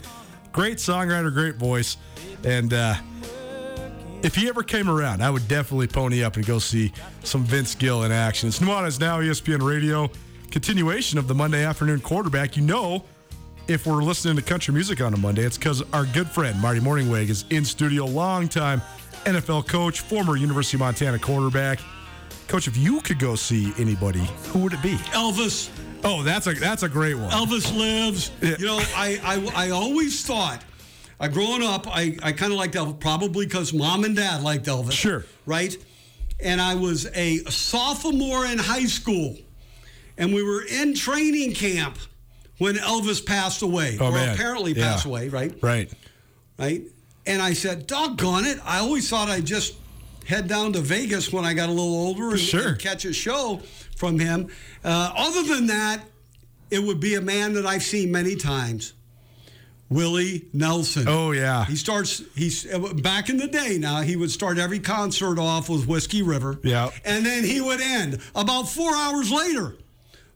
[0.52, 1.98] great songwriter, great voice.
[2.44, 2.96] And uh,
[4.24, 6.92] if he ever came around, I would definitely pony up and go see
[7.24, 8.50] some Vince Gill in action.
[8.50, 10.10] It's Nuanez Now, ESPN Radio.
[10.52, 12.58] Continuation of the Monday afternoon quarterback.
[12.58, 13.06] You know,
[13.68, 16.80] if we're listening to country music on a Monday, it's because our good friend Marty
[16.80, 18.82] Mornhinweg is in studio, longtime
[19.26, 21.80] NFL coach, former University of Montana quarterback.
[22.48, 24.96] Coach, if you could go see anybody, who would it be?
[25.14, 25.70] Elvis.
[26.04, 27.30] Oh, that's a that's a great one.
[27.32, 28.32] Elvis lives.
[28.42, 28.56] Yeah.
[28.60, 29.20] You know, I,
[29.56, 30.64] I I always thought,
[31.20, 34.66] I growing up, I, I kind of liked Elvis, probably because mom and dad liked
[34.66, 34.94] Elvis.
[34.94, 35.26] Sure.
[35.46, 35.76] Right?
[36.42, 39.36] And I was a sophomore in high school,
[40.18, 41.98] and we were in training camp
[42.60, 44.34] when Elvis passed away, Oh, or man.
[44.34, 44.92] apparently Yeah.
[44.92, 45.54] passed away, right?
[45.62, 45.92] Right.
[46.58, 46.82] right?
[47.26, 48.58] And I said, doggone it.
[48.66, 49.76] I always thought I'd just
[50.26, 52.70] head down to Vegas when I got a little older and, Sure.
[52.70, 53.62] and catch a show
[54.00, 54.50] from him.
[54.84, 56.02] Uh, other than that,
[56.72, 58.94] it would be a man that I've seen many times.
[59.90, 61.06] Willie Nelson.
[61.08, 61.66] Oh yeah.
[61.66, 62.22] He starts.
[62.36, 62.64] He's
[63.02, 63.78] back in the day.
[63.80, 66.60] Now he would start every concert off with Whiskey River.
[66.64, 66.92] Yeah.
[67.04, 69.76] and then he would end about four hours later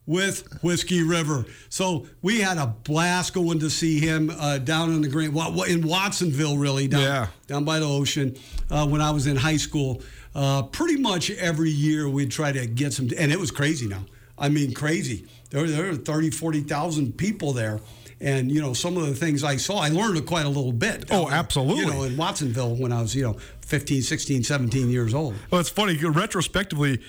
[0.05, 1.45] with Whiskey River.
[1.69, 5.63] So we had a blast going to see him uh, down in the Grand wa-
[5.63, 7.27] in Watsonville, really down Yeah.
[7.47, 8.35] down by the ocean
[8.69, 10.01] uh, when I was in high school.
[10.35, 13.87] Uh, pretty much every year we'd try to get some, and it was crazy.
[13.87, 14.03] Now,
[14.37, 15.25] I mean, crazy.
[15.51, 17.79] There, there were 30, 40,000 people there.
[18.19, 21.05] And, you know, some of the things I saw, I learned quite a little bit.
[21.11, 21.83] Oh, absolutely.
[21.83, 25.35] You know, in Watsonville when I was, you know, 15, 16, 17 years old.
[25.51, 25.95] Well, it's funny.
[25.97, 27.01] Retrospectively,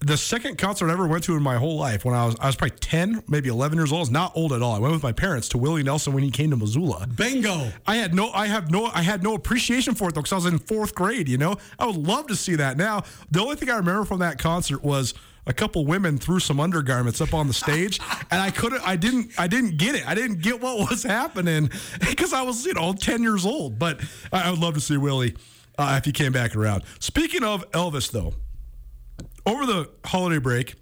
[0.00, 2.46] the second concert I ever went to in my whole life, when I was I
[2.46, 4.74] was probably ten, maybe eleven years old, is not old at all.
[4.74, 7.06] I went with my parents to Willie Nelson when he came to Missoula.
[7.08, 7.72] Bingo.
[7.86, 10.36] I had no, I have no, I had no appreciation for it though, because I
[10.36, 11.28] was in fourth grade.
[11.28, 13.02] You know, I would love to see that now.
[13.30, 15.14] The only thing I remember from that concert was
[15.46, 17.98] a couple women threw some undergarments up on the stage,
[18.30, 20.06] and I couldn't, I didn't, I didn't get it.
[20.06, 23.80] I didn't get what was happening because I was, you know, ten years old.
[23.80, 24.00] But
[24.32, 25.34] I, I would love to see Willie
[25.76, 26.84] uh, if he came back around.
[27.00, 28.34] Speaking of Elvis, though,
[29.48, 30.74] over the holiday break,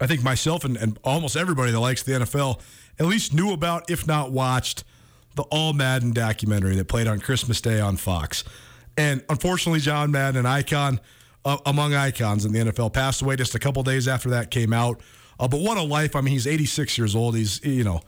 [0.00, 2.60] I think myself and, and almost everybody that likes the NFL
[2.98, 4.84] at least knew about, if not watched,
[5.34, 8.44] the All Madden documentary that played on Christmas Day on Fox.
[8.96, 11.00] And unfortunately, John Madden, an icon
[11.44, 12.92] uh, among icons in the NFL.
[12.92, 15.00] Passed away just a couple days after that came out.
[15.38, 16.16] Uh, but what a life!
[16.16, 17.36] I mean, he's 86 years old.
[17.36, 18.00] He's you know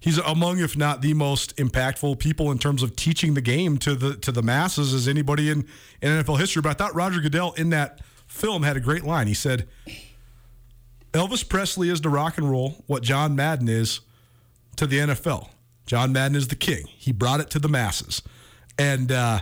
[0.00, 3.94] he's among, if not the most impactful people in terms of teaching the game to
[3.94, 5.66] the to the masses as anybody in,
[6.02, 6.60] in NFL history.
[6.60, 8.00] But I thought Roger Goodell in that
[8.34, 9.26] film had a great line.
[9.26, 9.68] He said,
[11.12, 14.00] "Elvis Presley is to rock and roll what John Madden is
[14.76, 15.50] to the NFL.
[15.86, 16.86] John Madden is the king.
[16.88, 18.22] He brought it to the masses,
[18.78, 19.40] and uh,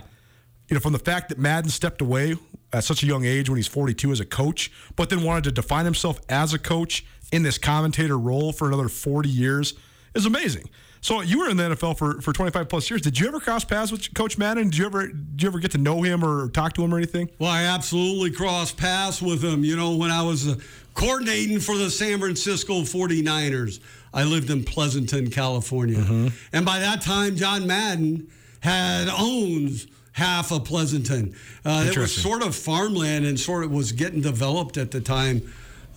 [0.69, 2.35] you know from the fact that Madden stepped away
[2.71, 5.51] at such a young age when he's 42 as a coach, but then wanted to
[5.51, 9.73] define himself as a coach in this commentator role for another 40 years."
[10.15, 10.69] Is amazing.
[11.03, 13.01] So you were in the NFL for, for 25 plus years.
[13.01, 14.69] Did you ever cross paths with Coach Madden?
[14.69, 16.97] Did you ever did you ever get to know him or talk to him or
[16.97, 17.29] anything?
[17.39, 19.65] Well, I absolutely crossed paths with him.
[19.65, 20.55] You know, when I was uh,
[20.93, 23.81] coordinating for the San Francisco 49ers,
[24.13, 25.99] I lived in Pleasanton, California.
[25.99, 26.27] Mm-hmm.
[26.53, 28.29] And by that time, John Madden
[28.61, 31.35] had owned half of Pleasanton.
[31.65, 35.41] Uh, it was sort of farmland and sort of was getting developed at the time.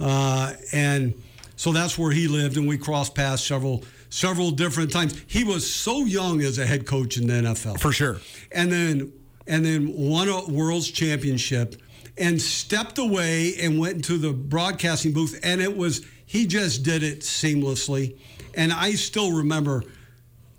[0.00, 1.14] Uh, and
[1.54, 3.84] so that's where he lived, and we crossed paths several–
[4.16, 5.14] several different times.
[5.26, 7.78] He was so young as a head coach in the NFL.
[7.78, 8.18] For sure.
[8.50, 9.12] And then
[9.46, 11.76] and then won a world's championship
[12.16, 17.02] and stepped away and went into the broadcasting booth and it was he just did
[17.02, 18.18] it seamlessly.
[18.54, 19.84] And I still remember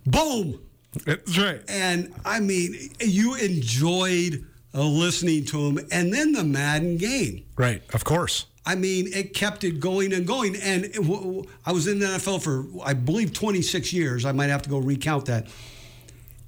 [0.05, 0.59] boom.
[1.05, 1.61] That's right.
[1.67, 7.43] And I mean, you enjoyed uh, listening to him and then the Madden game.
[7.57, 8.45] Right, of course.
[8.67, 10.57] I mean, it kept it going and going.
[10.57, 14.25] And it, w- I was in the NFL for, I believe, 26 years.
[14.25, 15.47] I might have to go recount that.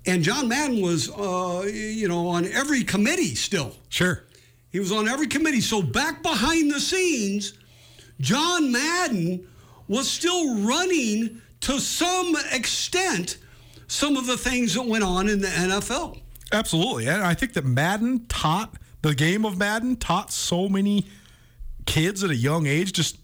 [0.06, 3.74] And John Madden was, uh, you know, on every committee still.
[3.88, 4.26] Sure.
[4.70, 5.62] He was on every committee.
[5.62, 7.54] So back behind the scenes,
[8.20, 9.48] John Madden
[9.88, 13.38] was still running to some extent
[13.88, 16.20] some of the things that went on in the NFL.
[16.52, 17.08] Absolutely.
[17.08, 21.06] And I think that Madden taught the game of Madden taught so many
[21.90, 23.18] kids at a young age just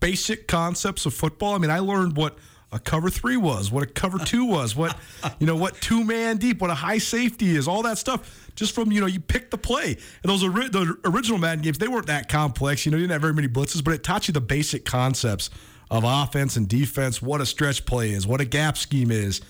[0.00, 1.54] basic concepts of football.
[1.54, 2.38] I mean, I learned what
[2.72, 4.96] a cover three was, what a cover two was, what
[5.38, 8.50] you know, what two man deep, what a high safety is, all that stuff.
[8.56, 9.88] Just from you know, you pick the play.
[10.22, 12.86] And those ori- the original Madden games, they weren't that complex.
[12.86, 15.50] You know, you didn't have very many blitzes, but it taught you the basic concepts
[15.90, 19.40] of offense and defense, what a stretch play is, what a gap scheme is.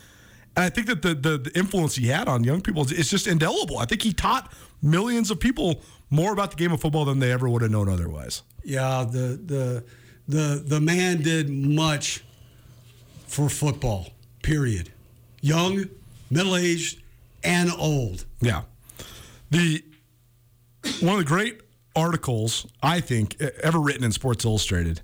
[0.56, 3.26] And I think that the, the, the influence he had on young people is just
[3.26, 3.78] indelible.
[3.78, 4.52] I think he taught
[4.82, 7.88] millions of people more about the game of football than they ever would have known
[7.88, 8.42] otherwise.
[8.64, 9.84] Yeah, the the
[10.28, 12.24] the the man did much
[13.26, 14.08] for football.
[14.42, 14.92] Period.
[15.40, 15.86] Young,
[16.30, 17.00] middle aged,
[17.42, 18.24] and old.
[18.40, 18.62] Yeah.
[19.50, 19.82] The
[21.00, 21.60] one of the great
[21.94, 25.00] articles I think ever written in Sports Illustrated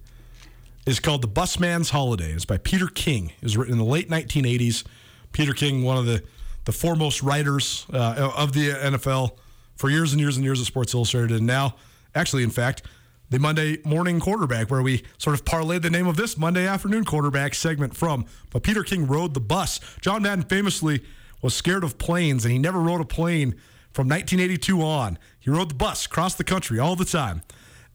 [0.87, 3.33] is called "The Busman's Holiday." It's by Peter King.
[3.41, 4.85] It was written in the late 1980s.
[5.33, 6.23] Peter King, one of the
[6.65, 9.37] the foremost writers uh, of the NFL
[9.83, 11.75] for years and years and years of Sports Illustrated, and now,
[12.14, 12.83] actually, in fact,
[13.31, 17.05] the Monday morning quarterback, where we sort of parlayed the name of this Monday afternoon
[17.05, 18.25] quarterback segment from.
[18.51, 19.81] But Peter King rode the bus.
[20.01, 21.03] John Madden famously
[21.42, 23.57] was scared of planes, and he never rode a plane
[23.90, 25.18] from 1982 on.
[25.40, 27.42] He rode the bus across the country all the time.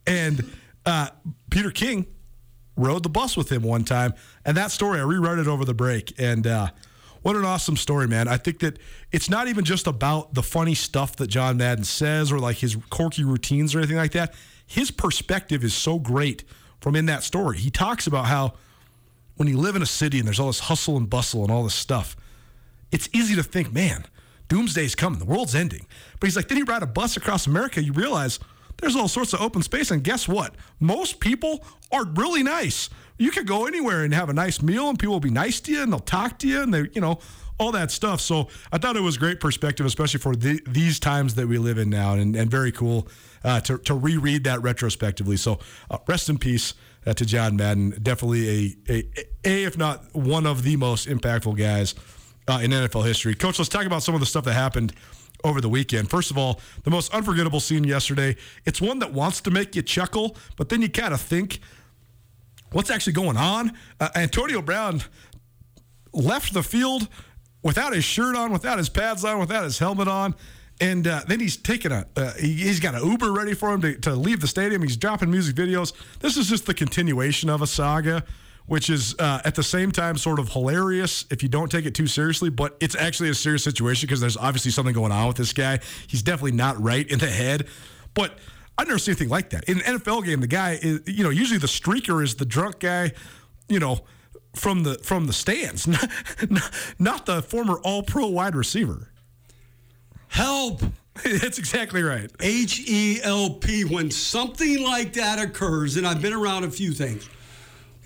[0.05, 0.51] And
[0.85, 1.11] uh,
[1.49, 2.05] Peter King
[2.75, 4.13] rode the bus with him one time.
[4.43, 6.13] And that story, I rewrote it over the break.
[6.19, 6.67] And uh,
[7.21, 8.27] what an awesome story, man.
[8.27, 8.77] I think that
[9.11, 12.77] it's not even just about the funny stuff that John Madden says or like his
[12.89, 14.33] quirky routines or anything like that
[14.67, 16.43] his perspective is so great
[16.81, 17.57] from in that story.
[17.57, 18.53] He talks about how
[19.37, 21.63] when you live in a city and there's all this hustle and bustle and all
[21.63, 22.17] this stuff,
[22.91, 24.05] it's easy to think, man,
[24.49, 25.87] doomsday's coming, the world's ending.
[26.19, 28.39] But he's like, then you ride a bus across America, you realize
[28.77, 29.91] there's all sorts of open space.
[29.91, 30.55] And guess what?
[30.79, 32.89] Most people are really nice.
[33.17, 35.71] You could go anywhere and have a nice meal, and people will be nice to
[35.71, 37.19] you and they'll talk to you and they, you know,
[37.59, 38.21] all that stuff.
[38.21, 41.77] So I thought it was great perspective, especially for the, these times that we live
[41.77, 43.07] in now, and, and very cool
[43.43, 45.37] uh, to, to reread that retrospectively.
[45.37, 45.59] So
[45.89, 47.97] uh, rest in peace uh, to John Madden.
[48.01, 49.03] Definitely a, a,
[49.45, 51.95] a, if not one of the most impactful guys
[52.47, 53.33] uh, in NFL history.
[53.33, 54.93] Coach, let's talk about some of the stuff that happened
[55.43, 56.09] over the weekend.
[56.09, 58.35] First of all, the most unforgettable scene yesterday.
[58.65, 61.59] It's one that wants to make you chuckle, but then you kind of think,
[62.71, 63.73] what's actually going on?
[63.99, 65.01] Uh, Antonio Brown
[66.13, 67.07] left the field
[67.63, 70.35] without his shirt on, without his pads on, without his helmet on.
[70.79, 73.81] And uh, then he's taking a, uh, he, has got an Uber ready for him
[73.81, 74.83] to, to leave the stadium.
[74.83, 75.93] He's dropping music videos.
[76.19, 78.23] This is just the continuation of a saga,
[78.67, 81.95] which is uh, at the same time sort of hilarious if you don't take it
[81.95, 85.37] too seriously, but it's actually a serious situation because there's obviously something going on with
[85.37, 85.79] this guy.
[86.07, 87.67] He's definitely not right in the head.
[88.13, 88.37] But
[88.77, 89.63] I've never seen anything like that.
[89.65, 92.79] In an NFL game, the guy is, you know, usually the streaker is the drunk
[92.79, 93.13] guy,
[93.69, 94.01] you know,
[94.53, 95.87] from the from the stands,
[96.49, 99.11] not, not the former All Pro wide receiver.
[100.27, 100.81] Help!
[101.23, 102.31] That's exactly right.
[102.39, 103.83] H E L P.
[103.85, 107.29] When something like that occurs, and I've been around a few things,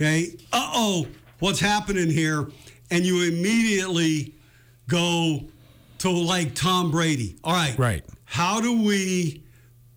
[0.01, 1.07] okay, uh oh,
[1.39, 2.49] what's happening here?
[2.89, 4.33] And you immediately
[4.87, 5.41] go
[5.99, 7.37] to like Tom Brady.
[7.43, 7.77] All right.
[7.77, 8.03] Right.
[8.25, 9.43] How do we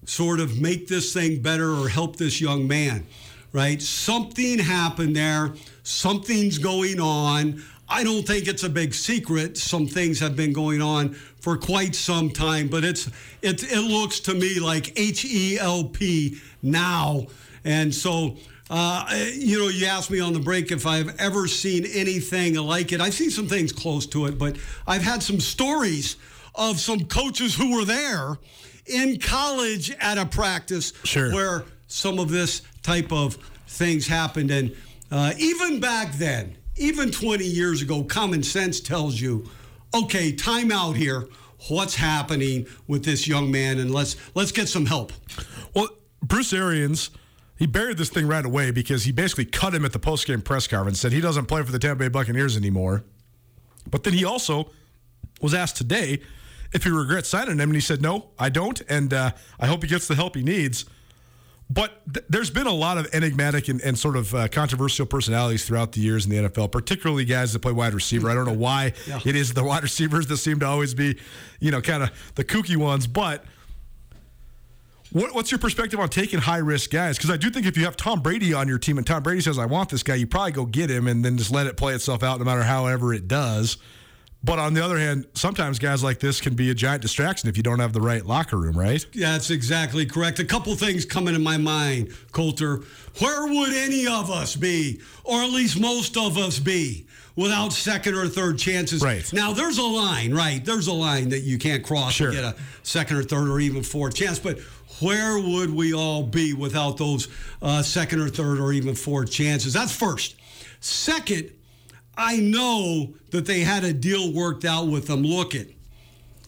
[0.05, 3.07] sort of make this thing better or help this young man?
[3.53, 3.81] Right?
[3.81, 5.55] Something happened there.
[5.85, 7.63] Something's going on.
[7.89, 9.57] I don't think it's a big secret.
[9.57, 13.07] Some things have been going on for quite some time, but it's
[13.43, 17.27] it, it looks to me like H E L P now.
[17.65, 18.37] And so,
[18.71, 22.93] uh, you know, you asked me on the break if I've ever seen anything like
[22.93, 23.01] it.
[23.01, 24.57] I've seen some things close to it, but
[24.87, 26.17] I've had some stories
[26.55, 28.39] of some coaches who were there
[28.87, 31.33] in college at a practice Sure.
[31.33, 33.37] where some of this type of
[33.67, 34.51] things happened.
[34.51, 34.75] And
[35.11, 39.49] uh, even back then, even 20 years ago, common sense tells you,
[39.95, 41.29] okay, time out here.
[41.69, 43.79] What's happening with this young man?
[43.79, 45.13] And let's let's get some help.
[45.75, 45.89] Well,
[46.23, 47.09] Bruce Arians,
[47.57, 50.67] he buried this thing right away because he basically cut him at the postgame press
[50.67, 53.05] conference, and said he doesn't play for the Tampa Bay Buccaneers anymore.
[53.91, 54.71] But then he also
[55.41, 56.21] was asked today
[56.73, 59.31] if he regrets signing him, and he said, no, I don't, and uh,
[59.61, 60.85] I hope he gets the help he needs.
[61.71, 65.65] But th- there's been a lot of enigmatic and, and sort of uh, controversial personalities
[65.65, 68.29] throughout the years in the NFL, particularly guys that play wide receiver.
[68.29, 69.21] I don't know why Yeah.
[69.25, 71.19] it is the wide receivers that seem to always be,
[71.61, 73.07] you know, kind of the kooky ones.
[73.07, 73.45] But
[75.15, 77.17] what, what's your perspective on taking high risk guys?
[77.17, 79.41] Because I do think if you have Tom Brady on your team and Tom Brady
[79.41, 81.77] says, I want this guy, you probably go get him and then just let it
[81.77, 83.77] play itself out no matter however it does.
[84.43, 87.57] But on the other hand, sometimes guys like this can be a giant distraction if
[87.57, 89.07] you don't have the right locker room, right?
[89.15, 90.39] Yeah, that's exactly correct.
[90.41, 92.83] A couple things come to my mind, Colter.
[93.21, 97.07] Where would any of us be, or at least most of us be,
[97.37, 99.01] without second or third chances?
[99.01, 99.33] Right.
[99.33, 100.63] Now, there's a line, right?
[100.63, 102.31] There's a line that you can't cross Sure.
[102.31, 104.39] to get a second or third or even fourth chance.
[104.39, 104.59] But
[105.05, 107.29] where would we all be without those
[107.63, 109.73] uh, second or third or even fourth chances?
[109.73, 110.37] That's first.
[110.81, 111.51] Second,
[112.17, 115.23] I know that they had a deal worked out with them.
[115.23, 115.75] Look it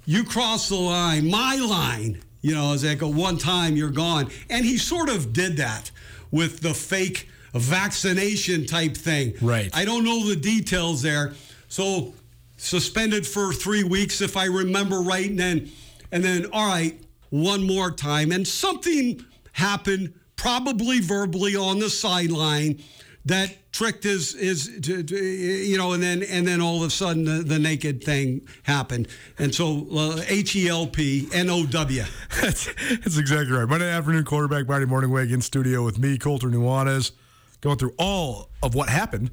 [0.07, 4.31] you cross the line, my line, you know, as they go, one time you're gone.
[4.49, 5.91] And he sort of did that
[6.31, 9.35] with the fake vaccination type thing.
[9.43, 9.69] Right.
[9.75, 11.35] I don't know the details there.
[11.69, 12.15] So
[12.57, 15.71] suspended for three weeks, if I remember right, and then
[16.13, 16.99] and then all right,
[17.31, 18.33] one more time.
[18.33, 22.83] And something happened, probably verbally on the sideline,
[23.27, 27.43] that tricked his his you know, and then and then all of a sudden the,
[27.43, 29.09] the naked thing happened.
[29.39, 32.05] And so uh, H E L P N O W.
[32.41, 33.69] That's, that's exactly right.
[33.69, 37.13] Monday afternoon quarterback, Marty Mornhinweg in studio with me, Colter Nuanez,
[37.61, 39.31] going through all of what happened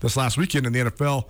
[0.00, 1.28] this last weekend in the NFL.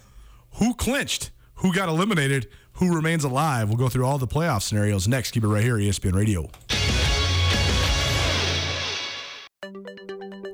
[0.56, 1.30] Who clinched?
[1.56, 2.48] Who got eliminated?
[2.74, 3.68] Who remains alive?
[3.68, 5.30] We'll go through all the playoff scenarios next.
[5.30, 6.50] Keep it right here, ESPN Radio.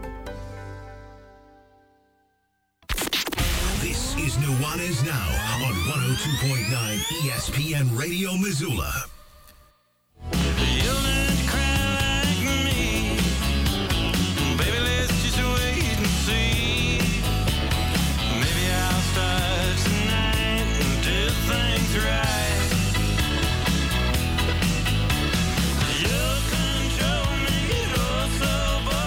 [3.80, 5.30] This is Nuanez Now
[5.64, 9.06] on 102.9 ESPN Radio Missoula.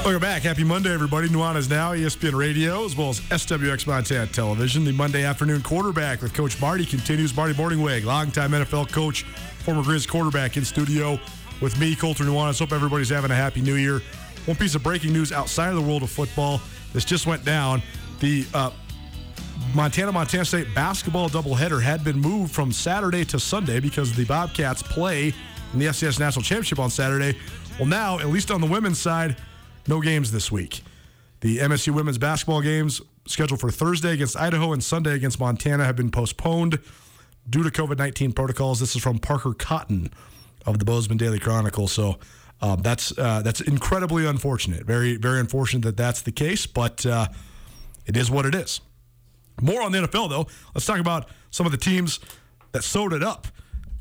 [0.07, 0.43] Welcome back.
[0.43, 1.27] Happy Monday, everybody.
[1.27, 4.85] Nuanez Now, ESPN Radio, as well as SWX Montana Television.
[4.85, 7.35] The Monday afternoon quarterback with Coach Marty continues.
[7.35, 11.19] Marty Mornhinweg, longtime NFL coach, former Grizz quarterback in studio
[11.61, 12.57] with me, Colter Nuanez.
[12.57, 13.99] Hope everybody's having a happy new year.
[14.45, 16.61] One piece of breaking news outside of the world of football.
[16.93, 17.81] This just went down.
[18.21, 18.71] The uh,
[19.75, 24.81] Montana Montana State basketball doubleheader had been moved from Saturday to Sunday because the Bobcats
[24.83, 25.33] play
[25.73, 27.37] in the FCS National Championship on Saturday.
[27.77, 29.35] Well, now, at least on the women's side,
[29.87, 30.83] no games this week.
[31.41, 35.95] The MSU women's basketball games scheduled for Thursday against Idaho and Sunday against Montana have
[35.95, 36.79] been postponed
[37.49, 38.79] due to COVID 19 protocols.
[38.79, 40.11] This is from Parker Cotton
[40.65, 41.87] of the Bozeman Daily Chronicle.
[41.87, 42.17] So
[42.61, 44.85] um, that's uh, that's incredibly unfortunate.
[44.85, 47.27] Very very unfortunate that that's the case, but uh,
[48.05, 48.81] it is what it is.
[49.61, 50.47] More on the NFL though.
[50.73, 52.19] Let's talk about some of the teams
[52.71, 53.47] that sewed it up.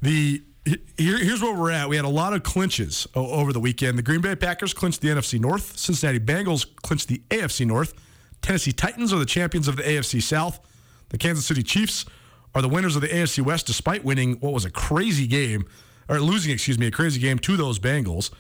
[0.03, 1.89] The here, here's where we're at.
[1.89, 3.97] We had a lot of clinches over the weekend.
[3.97, 5.79] The Green Bay Packers clinched the NFC North.
[5.79, 7.95] Cincinnati Bengals clinched the AFC North.
[8.43, 10.61] Tennessee Titans are the champions of the AFC South.
[11.11, 12.05] The Kansas City Chiefs
[12.55, 15.67] are the winners of the AFC West, despite winning what was a crazy game,
[16.09, 18.31] or losing, excuse me, a crazy game to those Bengals.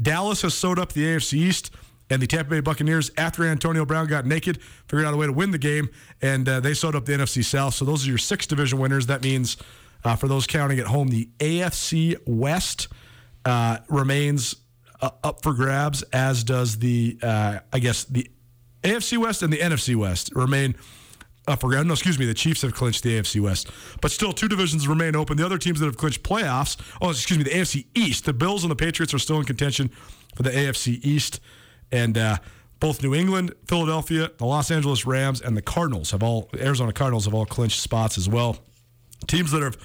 [0.00, 1.70] Dallas has sewed up the AFC East,
[2.10, 5.32] and the Tampa Bay Buccaneers, after Antonio Brown got naked, figured out a way to
[5.32, 5.88] win the game,
[6.22, 7.74] and uh, they sewed up the NFC South.
[7.74, 9.06] So those are your six division winners.
[9.06, 9.56] That means,
[10.04, 12.88] uh, for those counting at home, the AFC West
[13.44, 14.56] uh, remains
[15.00, 18.30] uh, up for grabs, as does the, uh, I guess, the
[18.82, 20.76] AFC West and the NFC West remain
[21.48, 21.86] up for grabs.
[21.86, 23.70] No, excuse me, the Chiefs have clinched the AFC West,
[24.00, 25.36] but still two divisions remain open.
[25.36, 28.64] The other teams that have clinched playoffs, oh, excuse me, the AFC East, the Bills
[28.64, 29.90] and the Patriots are still in contention
[30.34, 31.40] for the AFC East,
[31.92, 32.36] and uh,
[32.80, 37.24] both New England, Philadelphia, the Los Angeles Rams, and the Cardinals have all Arizona Cardinals
[37.24, 38.58] have all clinched spots as well.
[39.26, 39.76] Teams that have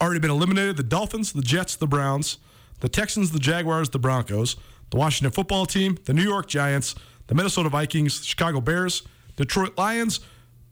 [0.00, 2.38] already been eliminated: the Dolphins, the Jets, the Browns,
[2.80, 4.56] the Texans, the Jaguars, the Broncos,
[4.90, 6.94] the Washington Football Team, the New York Giants,
[7.28, 9.02] the Minnesota Vikings, the Chicago Bears,
[9.36, 10.20] Detroit Lions,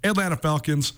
[0.05, 0.93] Atlanta Falcons,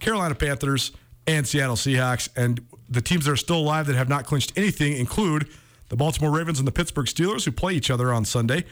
[0.00, 0.92] Carolina Panthers,
[1.26, 2.28] and Seattle Seahawks.
[2.34, 5.48] And the teams that are still alive that have not clinched anything include
[5.90, 8.64] the Baltimore Ravens and the Pittsburgh Steelers, who play each other on Sunday.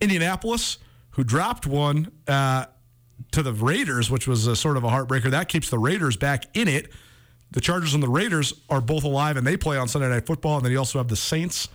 [0.00, 0.78] Indianapolis,
[1.10, 2.66] who dropped one uh,
[3.32, 5.30] to the Raiders, which was a sort of a heartbreaker.
[5.30, 6.90] That keeps the Raiders back in it.
[7.50, 10.56] The Chargers and the Raiders are both alive, and they play on Sunday Night Football.
[10.56, 11.68] And then you also have the Saints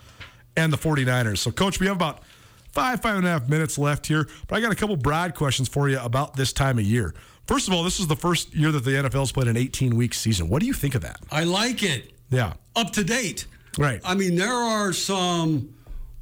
[0.58, 1.38] and the 49ers.
[1.38, 2.24] So, Coach, we have about
[2.72, 5.68] five, five and a half minutes left here, but I got a couple broad questions
[5.70, 7.14] for you about this time of year.
[7.47, 10.14] First of all, this is the first year that the NFL's played an 18 week
[10.14, 10.49] season.
[10.49, 11.20] What do you think of that?
[11.32, 12.14] I like it.
[12.30, 12.54] Yeah.
[12.76, 13.45] Up to date.
[13.78, 14.02] Right.
[14.04, 15.74] I mean, there are some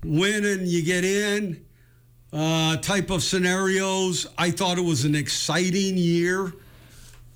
[0.04, 1.64] winning you get in
[2.32, 4.28] uh, type of scenarios.
[4.38, 6.54] I thought it was an exciting year.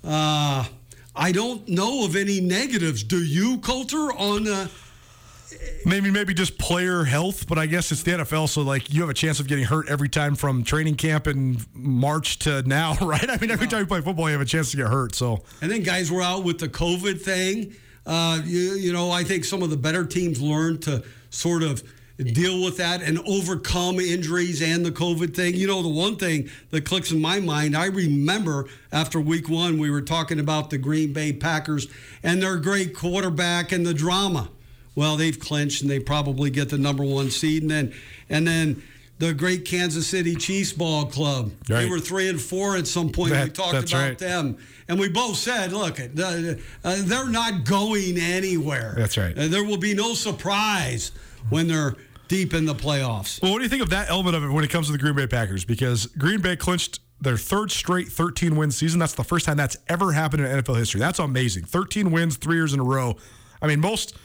[0.02, 0.64] Uh,
[1.16, 3.02] I don't know of any negatives.
[3.02, 4.70] Do you, Colter, on the.
[5.86, 9.10] Maybe maybe just player health, but I guess it's the NFL, so like you have
[9.10, 13.28] a chance of getting hurt every time from training camp in March to now, right?
[13.30, 15.14] I mean, every time you play football, you have a chance to get hurt.
[15.14, 17.76] So And then guys were out with the COVID thing.
[18.04, 21.82] Uh, you, you know, I think some of the better teams learned to sort of
[22.22, 25.54] deal with that and overcome injuries and the COVID thing.
[25.54, 29.78] You know, the one thing that clicks in my mind, I remember after week one,
[29.78, 31.88] we were talking about the Green Bay Packers
[32.22, 34.50] and their great quarterback and the drama.
[34.94, 37.62] Well, they've clinched and they probably get the number one seed.
[37.62, 37.92] And then,
[38.30, 38.82] and then
[39.18, 41.52] the great Kansas City Chiefs ball club.
[41.66, 43.32] They were three and four at some point.
[43.32, 44.18] we talked about right.
[44.18, 44.58] them.
[44.86, 48.94] And we both said, look, the, uh, they're not going anywhere.
[48.96, 49.36] That's right.
[49.36, 51.10] Uh, there will be no surprise
[51.50, 51.94] when they're
[52.28, 53.40] deep in the playoffs.
[53.42, 54.98] Well, what do you think of that element of it when it comes to the
[54.98, 55.64] Green Bay Packers?
[55.64, 58.98] Because Green Bay clinched their third straight 13 win season.
[58.98, 61.00] That's the first time that's ever happened in NFL history.
[61.00, 61.64] That's amazing.
[61.64, 63.16] 13 wins, three years in a row.
[63.62, 64.16] I mean, most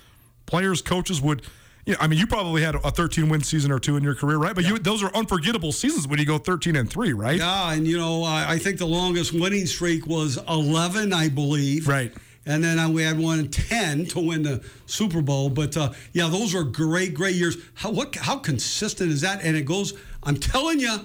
[0.46, 1.44] players, coaches would.
[1.86, 4.14] You know, I mean, you probably had a 13 win season or two in your
[4.14, 4.54] career, right?
[4.54, 7.38] But you, those are unforgettable seasons when you go 13 and three, right?
[7.38, 11.88] Yeah, and you know, I, I think the longest winning streak was 11, I believe.
[11.88, 12.12] Right.
[12.50, 15.50] And then uh, we had one in 10 to win the Super Bowl.
[15.52, 17.58] But uh, yeah, those are great, great years.
[17.76, 19.44] How what how consistent is that?
[19.44, 19.94] And it goes.
[20.24, 20.98] I'm telling you,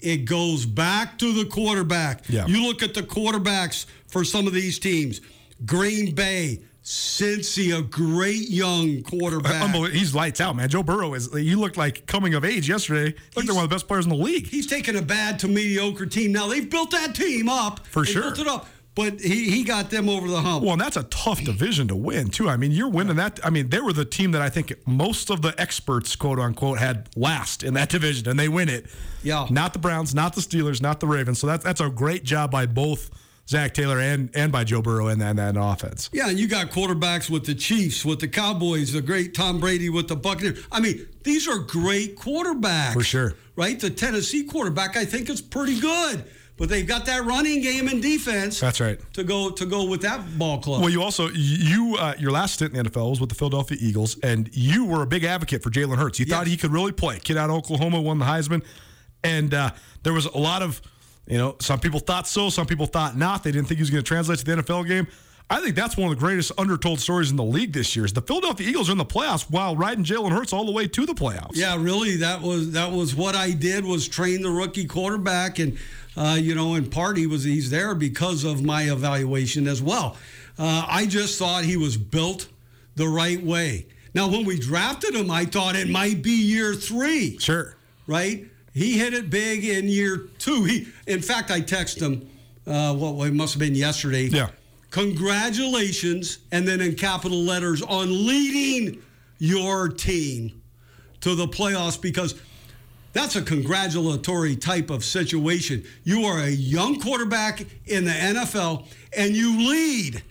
[0.00, 2.28] it goes back to the quarterback.
[2.28, 2.46] Yeah.
[2.46, 5.20] You look at the quarterbacks for some of these teams.
[5.64, 9.74] Green Bay, Cincy, a great young quarterback.
[9.90, 10.68] He's lights out, man.
[10.68, 11.28] Joe Burrow is.
[11.34, 13.06] You looked like coming of age yesterday.
[13.06, 14.46] Looked like He's- one of the best players in the league.
[14.46, 16.30] He's taken a bad to mediocre team.
[16.30, 17.84] Now they've built that team up.
[17.88, 18.22] For They sure.
[18.22, 18.68] built it up.
[18.96, 20.64] But he, he got them over the hump.
[20.64, 22.48] Well, and that's a tough division to win, too.
[22.48, 23.38] I mean, you're winning that.
[23.44, 26.78] I mean, they were the team that I think most of the experts, quote unquote,
[26.78, 28.86] had last in that division, and they win it.
[29.22, 29.46] Yeah.
[29.50, 31.38] Not the Browns, not the Steelers, not the Ravens.
[31.38, 33.10] So that's that's a great job by both
[33.46, 36.08] Zac Taylor and and by Joe Burrow in that, in that offense.
[36.14, 39.90] Yeah, and you got quarterbacks with the Chiefs, with the Cowboys, the great Tom Brady
[39.90, 40.66] with the Buccaneers.
[40.72, 42.94] I mean, these are great quarterbacks.
[42.94, 43.34] For sure.
[43.56, 43.78] Right?
[43.78, 46.24] The Tennessee quarterback, I think, is pretty good.
[46.56, 48.98] But they've got that running game and defense That's right.
[49.12, 50.80] to go to go with that ball club.
[50.80, 53.76] Well, you also you uh, your last stint in the NFL was with the Philadelphia
[53.80, 56.18] Eagles, and you were a big advocate for Jalen Hurts.
[56.18, 57.18] You thought he could really play.
[57.18, 58.64] Kid out of Oklahoma won the Heisman,
[59.22, 59.70] and uh,
[60.02, 60.80] there was a lot of
[61.26, 63.44] you know some people thought so, some people thought not.
[63.44, 65.06] They didn't think he was going to translate to the NFL game.
[65.48, 68.04] I think that's one of the greatest undertold stories in the league this year.
[68.04, 70.88] Is the Philadelphia Eagles are in the playoffs while riding Jalen Hurts all the way
[70.88, 71.52] to the playoffs.
[71.54, 75.78] Yeah, really, that was that was what I did was train the rookie quarterback, and
[76.16, 80.16] uh, you know, in part he was he's there because of my evaluation as well.
[80.58, 82.48] Uh, I just thought he was built
[82.94, 83.86] the right way.
[84.14, 87.76] Now, when we drafted him, I thought it might be year three, Sure.
[88.06, 88.46] right?
[88.72, 90.64] He hit it big in year two.
[90.64, 92.28] He, in fact, I texted him.
[92.66, 94.24] Uh, what well, it must have been yesterday.
[94.24, 94.48] Yeah.
[94.90, 99.02] congratulations, and then in capital letters on leading
[99.38, 100.62] your team
[101.20, 102.34] to the playoffs because
[103.16, 105.84] that's a congratulatory type of situation.
[106.04, 108.86] You are a young quarterback in the NFL
[109.16, 110.22] and you lead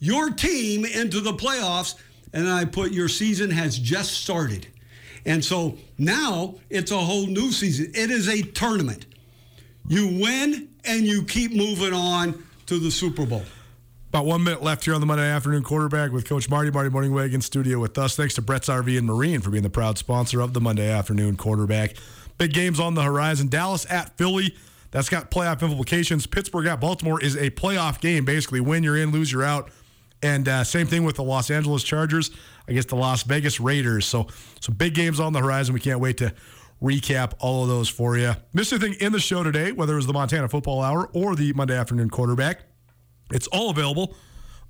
[0.00, 1.94] your team into the playoffs.
[2.32, 4.66] And I put your season has just started.
[5.24, 7.92] And so now it's a whole new season.
[7.94, 9.06] It is a tournament.
[9.86, 13.42] You win and you keep moving on to the Super Bowl.
[14.08, 16.70] About one minute left here on the Monday afternoon quarterback with Coach Marty.
[16.70, 18.16] Marty Mornhinweg in studio with us.
[18.16, 21.36] Thanks to Brett's RV and Marine for being the proud sponsor of the Monday afternoon
[21.36, 21.96] quarterback.
[22.38, 23.48] Big games on the horizon.
[23.48, 24.56] Dallas at Philly.
[24.90, 26.26] That's got playoff implications.
[26.26, 28.60] Pittsburgh at Baltimore is a playoff game, basically.
[28.60, 29.70] Win, you're in, lose, you're out.
[30.22, 32.30] And uh, same thing with the Los Angeles Chargers
[32.68, 34.06] against the Las Vegas Raiders.
[34.06, 34.28] So,
[34.60, 35.74] so big games on the horizon.
[35.74, 36.32] We can't wait to
[36.82, 38.34] recap all of those for you.
[38.52, 41.52] Missed anything in the show today, whether it was the Montana Football Hour or the
[41.52, 42.60] Monday Afternoon Quarterback,
[43.32, 44.16] it's all available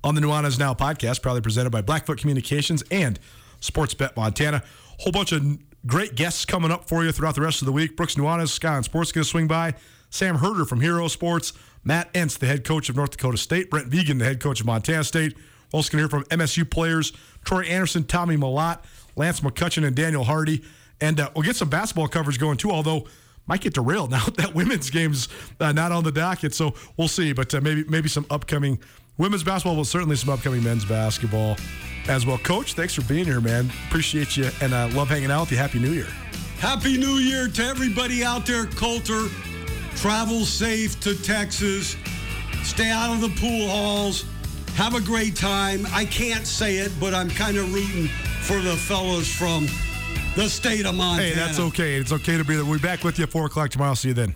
[0.03, 3.19] on the Nuanez Now podcast, proudly presented by Blackfoot Communications and
[3.59, 4.63] Sportsbet Montana.
[4.99, 5.41] Whole bunch of
[5.85, 7.95] great guests coming up for you throughout the rest of the week.
[7.95, 9.73] Brooks Nuanez, Skyline Sports, going to swing by.
[10.09, 11.53] Sam Herder from Hero Sports.
[11.83, 13.69] Matt Entz, the head coach of North Dakota State.
[13.69, 15.35] Brent Vigen, the head coach of Montana State.
[15.71, 17.13] We're also going to hear from MSU players
[17.43, 18.79] Troy Andersen, Tommy Mellott,
[19.15, 20.63] Lance McCutcheon, and Daniel Hardy.
[21.01, 23.07] And uh, we'll get some basketball coverage going too, although
[23.47, 25.27] might get derailed now that women's game's
[25.59, 26.53] uh, not on the docket.
[26.55, 27.33] So we'll see.
[27.33, 28.79] But uh, maybe maybe some upcoming
[29.17, 31.57] women's basketball, but certainly some upcoming men's basketball
[32.07, 32.37] as well.
[32.39, 33.69] Coach, thanks for being here, man.
[33.87, 35.57] Appreciate you and uh, love hanging out with you.
[35.57, 36.07] Happy New Year.
[36.59, 39.27] Happy New Year to everybody out there, Colter.
[39.95, 41.95] Travel safe to Texas.
[42.63, 44.25] Stay out of the pool halls.
[44.75, 45.85] Have a great time.
[45.91, 48.07] I can't say it, but I'm kind of rooting
[48.41, 49.67] for the fellows from
[50.35, 51.29] the state of Montana.
[51.29, 51.95] Hey, that's okay.
[51.95, 52.65] It's okay to be there.
[52.65, 53.93] We'll be back with you at 4 o'clock tomorrow.
[53.93, 54.35] See you then.